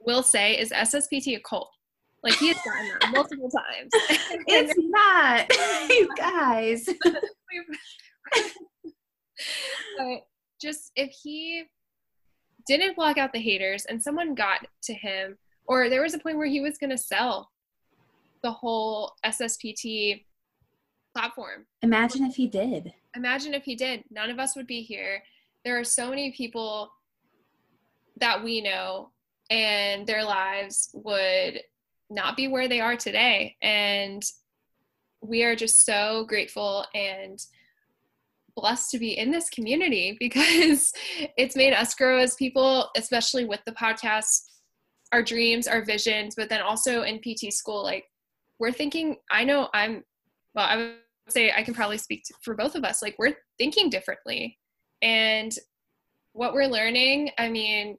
will 0.00 0.22
say 0.22 0.58
is 0.58 0.70
sspt 0.70 1.36
a 1.36 1.40
cult? 1.40 1.70
Like 2.22 2.34
he 2.34 2.48
has 2.48 2.56
gotten 2.64 2.88
that 2.88 3.10
multiple 3.14 3.50
times. 3.50 3.90
It's 4.46 4.74
not. 4.78 5.50
You 5.88 6.08
guys 6.16 6.88
but 9.98 10.26
just 10.60 10.92
if 10.96 11.10
he 11.10 11.64
didn't 12.66 12.96
block 12.96 13.18
out 13.18 13.32
the 13.32 13.40
haters 13.40 13.84
and 13.84 14.02
someone 14.02 14.34
got 14.34 14.66
to 14.82 14.94
him, 14.94 15.38
or 15.66 15.88
there 15.88 16.02
was 16.02 16.14
a 16.14 16.18
point 16.18 16.36
where 16.36 16.46
he 16.46 16.60
was 16.60 16.78
going 16.78 16.90
to 16.90 16.98
sell 16.98 17.50
the 18.42 18.50
whole 18.50 19.12
SSPT 19.24 20.24
platform. 21.14 21.66
Imagine 21.82 22.24
if 22.24 22.36
he 22.36 22.46
did. 22.46 22.92
Imagine 23.16 23.54
if 23.54 23.64
he 23.64 23.74
did. 23.74 24.04
None 24.10 24.30
of 24.30 24.38
us 24.38 24.54
would 24.54 24.66
be 24.66 24.82
here. 24.82 25.22
There 25.64 25.78
are 25.78 25.84
so 25.84 26.10
many 26.10 26.32
people 26.32 26.90
that 28.18 28.42
we 28.42 28.60
know, 28.60 29.10
and 29.50 30.06
their 30.06 30.24
lives 30.24 30.90
would 30.92 31.60
not 32.10 32.36
be 32.36 32.48
where 32.48 32.68
they 32.68 32.80
are 32.80 32.96
today. 32.96 33.56
And 33.62 34.22
we 35.20 35.42
are 35.44 35.56
just 35.56 35.84
so 35.84 36.24
grateful 36.28 36.84
and 36.94 37.38
blessed 38.56 38.90
to 38.90 38.98
be 38.98 39.16
in 39.16 39.30
this 39.30 39.48
community 39.50 40.16
because 40.20 40.92
it's 41.36 41.56
made 41.56 41.72
us 41.72 41.94
grow 41.94 42.18
as 42.18 42.34
people, 42.34 42.90
especially 42.96 43.44
with 43.44 43.60
the 43.66 43.72
podcast, 43.72 44.42
our 45.12 45.22
dreams, 45.22 45.68
our 45.68 45.84
visions, 45.84 46.34
but 46.34 46.48
then 46.48 46.62
also 46.62 47.02
in 47.02 47.20
PT 47.20 47.52
school, 47.52 47.82
like 47.82 48.04
we're 48.58 48.72
thinking, 48.72 49.16
I 49.30 49.44
know 49.44 49.68
I'm, 49.72 50.02
well, 50.54 50.66
I 50.66 50.76
would 50.76 50.94
say 51.28 51.52
I 51.52 51.62
can 51.62 51.74
probably 51.74 51.98
speak 51.98 52.24
to, 52.24 52.34
for 52.42 52.54
both 52.54 52.74
of 52.74 52.84
us, 52.84 53.02
like 53.02 53.14
we're 53.18 53.36
thinking 53.58 53.90
differently. 53.90 54.58
And 55.02 55.52
what 56.32 56.54
we're 56.54 56.66
learning, 56.66 57.30
I 57.38 57.48
mean, 57.48 57.98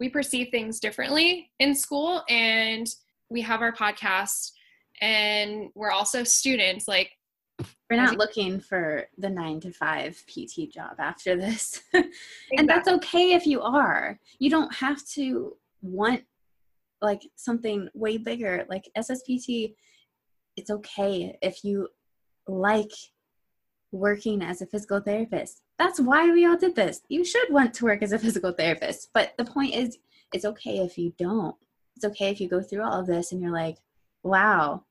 we 0.00 0.08
perceive 0.08 0.48
things 0.50 0.80
differently 0.80 1.50
in 1.60 1.74
school 1.74 2.22
and 2.28 2.86
we 3.30 3.40
have 3.42 3.62
our 3.62 3.72
podcast 3.72 4.50
and 5.00 5.70
we're 5.74 5.92
also 5.92 6.24
students 6.24 6.88
like 6.88 7.10
We're 7.90 7.96
not 7.96 8.16
looking 8.16 8.60
for 8.60 9.06
the 9.18 9.28
nine 9.28 9.60
to 9.60 9.70
five 9.70 10.22
PT 10.26 10.72
job 10.72 10.94
after 10.98 11.36
this. 11.36 11.82
and 11.92 12.68
that's 12.68 12.88
okay 12.88 13.34
if 13.34 13.46
you 13.46 13.60
are. 13.60 14.18
You 14.38 14.50
don't 14.50 14.74
have 14.74 15.04
to 15.14 15.56
want 15.82 16.22
like 17.00 17.22
something 17.36 17.88
way 17.94 18.16
bigger. 18.16 18.64
Like 18.68 18.88
SSPT, 18.96 19.74
it's 20.56 20.70
okay 20.70 21.36
if 21.42 21.64
you 21.64 21.88
like 22.46 22.92
working 23.90 24.42
as 24.42 24.62
a 24.62 24.66
physical 24.66 25.00
therapist. 25.00 25.62
That's 25.78 26.00
why 26.00 26.30
we 26.30 26.46
all 26.46 26.56
did 26.56 26.74
this. 26.74 27.02
You 27.08 27.24
should 27.24 27.52
want 27.52 27.74
to 27.74 27.84
work 27.84 28.02
as 28.02 28.12
a 28.12 28.18
physical 28.18 28.52
therapist. 28.52 29.10
But 29.12 29.34
the 29.36 29.44
point 29.44 29.74
is, 29.74 29.98
it's 30.32 30.44
okay 30.44 30.78
if 30.78 30.96
you 30.96 31.12
don't. 31.18 31.56
It's 31.96 32.04
okay 32.06 32.30
if 32.30 32.40
you 32.40 32.48
go 32.48 32.62
through 32.62 32.82
all 32.82 33.00
of 33.00 33.06
this 33.06 33.32
and 33.32 33.42
you're 33.42 33.52
like, 33.52 33.76
wow, 34.22 34.84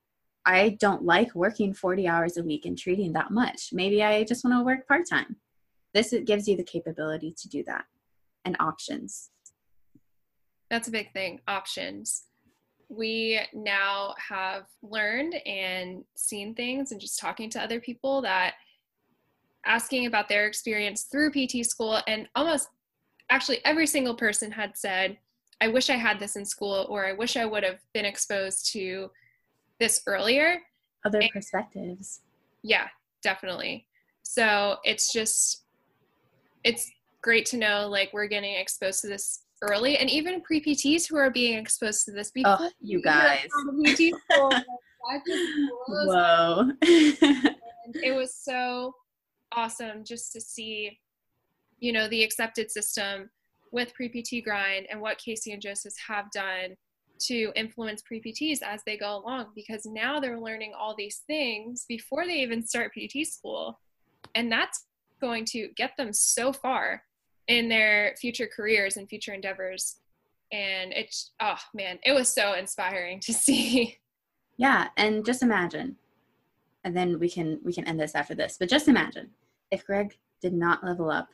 I 0.44 0.76
don't 0.80 1.04
like 1.04 1.34
working 1.34 1.72
40 1.72 2.08
hours 2.08 2.36
a 2.36 2.42
week 2.42 2.66
and 2.66 2.76
treating 2.76 3.12
that 3.12 3.30
much. 3.30 3.70
Maybe 3.72 4.02
I 4.02 4.24
just 4.24 4.44
want 4.44 4.58
to 4.58 4.64
work 4.64 4.88
part 4.88 5.08
time. 5.08 5.36
This 5.94 6.14
gives 6.24 6.48
you 6.48 6.56
the 6.56 6.64
capability 6.64 7.34
to 7.38 7.48
do 7.48 7.62
that 7.64 7.84
and 8.44 8.56
options. 8.58 9.30
That's 10.70 10.88
a 10.88 10.92
big 10.92 11.12
thing 11.12 11.40
options. 11.46 12.24
We 12.88 13.40
now 13.52 14.14
have 14.28 14.64
learned 14.82 15.34
and 15.46 16.04
seen 16.16 16.54
things 16.54 16.92
and 16.92 17.00
just 17.00 17.20
talking 17.20 17.50
to 17.50 17.62
other 17.62 17.80
people 17.80 18.22
that 18.22 18.54
asking 19.64 20.06
about 20.06 20.28
their 20.28 20.46
experience 20.46 21.04
through 21.04 21.30
PT 21.30 21.64
school 21.64 22.00
and 22.06 22.28
almost 22.34 22.68
actually 23.30 23.64
every 23.64 23.86
single 23.86 24.14
person 24.14 24.50
had 24.50 24.76
said, 24.76 25.18
I 25.60 25.68
wish 25.68 25.88
I 25.88 25.96
had 25.96 26.18
this 26.18 26.36
in 26.36 26.44
school 26.44 26.86
or 26.90 27.06
I 27.06 27.12
wish 27.12 27.36
I 27.36 27.44
would 27.44 27.62
have 27.62 27.78
been 27.94 28.04
exposed 28.04 28.72
to 28.72 29.10
this 29.82 30.00
earlier. 30.06 30.58
Other 31.04 31.18
and, 31.18 31.30
perspectives. 31.30 32.20
Yeah, 32.62 32.86
definitely. 33.22 33.88
So 34.22 34.76
it's 34.84 35.12
just, 35.12 35.64
it's 36.62 36.88
great 37.20 37.46
to 37.46 37.56
know 37.56 37.88
like 37.88 38.10
we're 38.12 38.28
getting 38.28 38.54
exposed 38.54 39.00
to 39.00 39.08
this 39.08 39.42
early 39.60 39.98
and 39.98 40.08
even 40.08 40.40
pre-PTs 40.42 41.08
who 41.08 41.16
are 41.16 41.30
being 41.30 41.58
exposed 41.58 42.04
to 42.04 42.12
this 42.12 42.30
before 42.30 42.58
oh, 42.60 42.70
you 42.80 43.02
guys. 43.02 43.48
Whoa. 45.88 46.70
it 46.82 48.14
was 48.14 48.36
so 48.36 48.94
awesome 49.50 50.04
just 50.04 50.32
to 50.32 50.40
see, 50.40 50.96
you 51.80 51.92
know, 51.92 52.08
the 52.08 52.22
accepted 52.22 52.70
system 52.70 53.28
with 53.72 53.92
pre-PT 53.94 54.44
grind 54.44 54.86
and 54.90 55.00
what 55.00 55.18
Casey 55.18 55.52
and 55.52 55.60
Joseph 55.60 55.94
have 56.06 56.30
done 56.30 56.76
to 57.20 57.52
influence 57.54 58.02
pre-PTs 58.02 58.62
as 58.62 58.82
they 58.84 58.96
go 58.96 59.16
along 59.16 59.46
because 59.54 59.86
now 59.86 60.20
they're 60.20 60.40
learning 60.40 60.72
all 60.78 60.94
these 60.96 61.22
things 61.26 61.84
before 61.88 62.26
they 62.26 62.36
even 62.36 62.66
start 62.66 62.92
PT 62.92 63.26
school. 63.26 63.78
And 64.34 64.50
that's 64.50 64.86
going 65.20 65.44
to 65.46 65.68
get 65.76 65.92
them 65.96 66.12
so 66.12 66.52
far 66.52 67.02
in 67.48 67.68
their 67.68 68.14
future 68.20 68.48
careers 68.54 68.96
and 68.96 69.08
future 69.08 69.32
endeavors. 69.32 69.96
And 70.52 70.92
it's, 70.92 71.32
oh 71.40 71.58
man, 71.74 71.98
it 72.04 72.12
was 72.12 72.28
so 72.28 72.54
inspiring 72.54 73.20
to 73.20 73.32
see. 73.32 73.98
Yeah. 74.56 74.88
And 74.96 75.24
just 75.24 75.42
imagine, 75.42 75.96
and 76.84 76.96
then 76.96 77.18
we 77.18 77.30
can, 77.30 77.60
we 77.62 77.72
can 77.72 77.86
end 77.86 78.00
this 78.00 78.14
after 78.14 78.34
this, 78.34 78.56
but 78.58 78.68
just 78.68 78.88
imagine 78.88 79.30
if 79.70 79.86
Greg 79.86 80.16
did 80.40 80.52
not 80.52 80.84
level 80.84 81.10
up, 81.10 81.28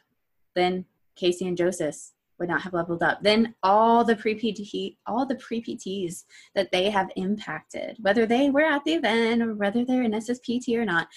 then 0.55 0.85
Casey 1.17 1.47
and 1.47 1.57
Joseph 1.57 1.97
would 2.39 2.49
not 2.49 2.63
have 2.63 2.73
leveled 2.73 3.03
up. 3.03 3.23
Then 3.23 3.55
all 3.63 4.05
the 4.05 4.17
pre 4.17 4.35
PT, 4.35 4.97
all 5.07 5.27
the 5.27 5.37
pre 5.37 5.63
PTs 5.63 6.25
that 6.55 6.71
they 6.71 6.91
have 6.91 7.11
impacted, 7.17 7.97
whether 8.01 8.27
they 8.27 8.51
were 8.51 8.65
at 8.65 8.85
the 8.85 8.95
event 8.95 9.43
or 9.43 9.55
whether 9.55 9.85
they're 9.85 10.03
in 10.03 10.13
SSPT 10.13 10.77
or 10.77 10.85
not, 10.85 11.09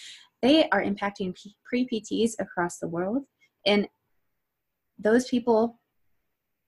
they 0.41 0.67
are 0.69 0.84
impacting 0.84 1.36
pre 1.63 1.88
PTs 1.88 2.34
across 2.39 2.77
the 2.77 2.88
world. 2.88 3.23
And 3.65 3.88
those 4.97 5.27
people, 5.27 5.79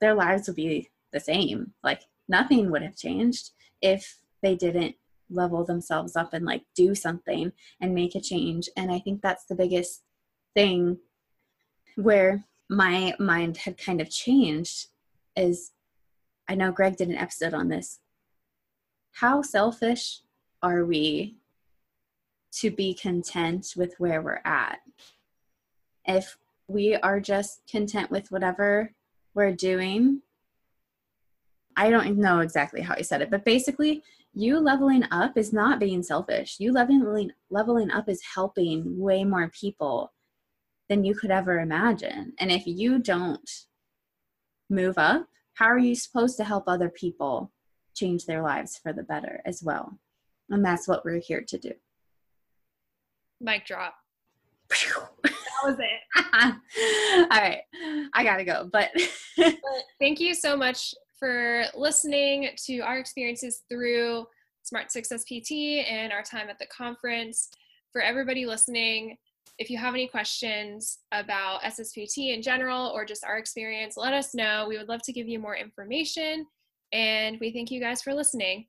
their 0.01 0.13
lives 0.13 0.47
will 0.47 0.55
be 0.55 0.89
the 1.11 1.19
same. 1.19 1.73
Like 1.83 2.01
nothing 2.27 2.71
would 2.71 2.83
have 2.83 2.95
changed 2.95 3.51
if 3.81 4.17
they 4.41 4.55
didn't 4.55 4.95
level 5.29 5.63
themselves 5.65 6.15
up 6.15 6.33
and 6.33 6.45
like 6.45 6.63
do 6.75 6.93
something 6.93 7.51
and 7.81 7.95
make 7.95 8.15
a 8.15 8.21
change. 8.21 8.69
And 8.77 8.91
I 8.91 8.99
think 8.99 9.21
that's 9.21 9.45
the 9.45 9.55
biggest 9.55 10.03
thing 10.53 10.97
where 11.95 12.45
my 12.69 13.13
mind 13.19 13.57
had 13.57 13.77
kind 13.77 14.01
of 14.01 14.09
changed 14.09 14.87
is 15.35 15.71
I 16.47 16.55
know 16.55 16.71
Greg 16.71 16.97
did 16.97 17.09
an 17.09 17.17
episode 17.17 17.53
on 17.53 17.69
this. 17.69 17.99
How 19.13 19.41
selfish 19.41 20.21
are 20.61 20.85
we 20.85 21.37
to 22.53 22.71
be 22.71 22.93
content 22.93 23.73
with 23.75 23.95
where 23.97 24.21
we're 24.21 24.41
at? 24.43 24.79
If 26.05 26.37
we 26.67 26.95
are 26.95 27.19
just 27.19 27.61
content 27.69 28.11
with 28.11 28.31
whatever 28.31 28.91
we're 29.33 29.53
doing, 29.53 30.21
I 31.75 31.89
don't 31.89 32.17
know 32.17 32.39
exactly 32.39 32.81
how 32.81 32.95
he 32.95 33.03
said 33.03 33.21
it, 33.21 33.31
but 33.31 33.45
basically, 33.45 34.03
you 34.35 34.59
leveling 34.59 35.03
up 35.11 35.37
is 35.37 35.53
not 35.53 35.79
being 35.79 36.01
selfish. 36.01 36.57
You 36.59 36.71
leveling 36.71 37.31
leveling 37.49 37.91
up 37.91 38.09
is 38.09 38.21
helping 38.33 38.99
way 38.99 39.23
more 39.23 39.49
people 39.49 40.11
than 40.93 41.03
you 41.03 41.15
could 41.15 41.31
ever 41.31 41.59
imagine. 41.59 42.33
And 42.37 42.51
if 42.51 42.67
you 42.67 42.99
don't 42.99 43.49
move 44.69 44.99
up, 44.99 45.25
how 45.55 45.65
are 45.65 45.79
you 45.79 45.95
supposed 45.95 46.37
to 46.37 46.43
help 46.43 46.65
other 46.67 46.89
people 46.89 47.51
change 47.95 48.27
their 48.27 48.43
lives 48.43 48.77
for 48.77 48.93
the 48.93 49.01
better 49.01 49.41
as 49.43 49.63
well? 49.63 49.97
And 50.51 50.63
that's 50.63 50.87
what 50.87 51.03
we're 51.03 51.19
here 51.19 51.43
to 51.47 51.57
do. 51.57 51.71
Mic 53.41 53.65
drop. 53.65 53.95
that 54.69 55.63
was 55.63 55.77
it. 55.79 55.99
All 57.31 57.39
right. 57.41 57.61
I 58.13 58.23
got 58.23 58.37
to 58.37 58.45
go. 58.45 58.69
But, 58.71 58.91
but 59.37 59.55
thank 59.99 60.19
you 60.19 60.35
so 60.35 60.55
much 60.55 60.93
for 61.17 61.63
listening 61.75 62.49
to 62.65 62.81
our 62.81 62.99
experiences 62.99 63.63
through 63.67 64.27
Smart 64.61 64.91
Success 64.91 65.23
PT 65.23 65.87
and 65.89 66.13
our 66.13 66.21
time 66.21 66.49
at 66.49 66.59
the 66.59 66.67
conference. 66.67 67.49
For 67.91 68.01
everybody 68.01 68.45
listening, 68.45 69.17
if 69.59 69.69
you 69.69 69.77
have 69.77 69.93
any 69.93 70.07
questions 70.07 70.99
about 71.11 71.61
SSPT 71.61 72.33
in 72.33 72.41
general 72.41 72.87
or 72.87 73.05
just 73.05 73.23
our 73.23 73.37
experience, 73.37 73.97
let 73.97 74.13
us 74.13 74.33
know. 74.33 74.65
We 74.67 74.77
would 74.77 74.89
love 74.89 75.01
to 75.03 75.13
give 75.13 75.27
you 75.27 75.39
more 75.39 75.55
information. 75.55 76.47
And 76.91 77.37
we 77.39 77.51
thank 77.51 77.69
you 77.69 77.79
guys 77.79 78.01
for 78.01 78.13
listening. 78.13 78.67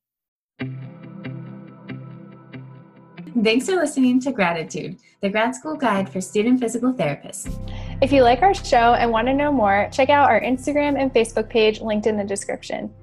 Thanks 3.43 3.67
for 3.67 3.75
listening 3.75 4.21
to 4.21 4.33
Gradtitude, 4.33 5.01
the 5.21 5.29
grad 5.29 5.57
school 5.57 5.75
guide 5.75 6.09
for 6.09 6.21
student 6.21 6.61
physical 6.61 6.93
therapists. 6.93 7.53
If 8.01 8.13
you 8.13 8.23
like 8.23 8.43
our 8.43 8.55
show 8.55 8.95
and 8.95 9.11
want 9.11 9.27
to 9.27 9.35
know 9.35 9.51
more, 9.51 9.89
check 9.91 10.09
out 10.09 10.31
our 10.31 10.41
Instagram 10.41 11.01
and 11.01 11.13
Facebook 11.13 11.49
page 11.49 11.81
linked 11.81 12.07
in 12.07 12.17
the 12.17 12.25
description. 12.25 12.95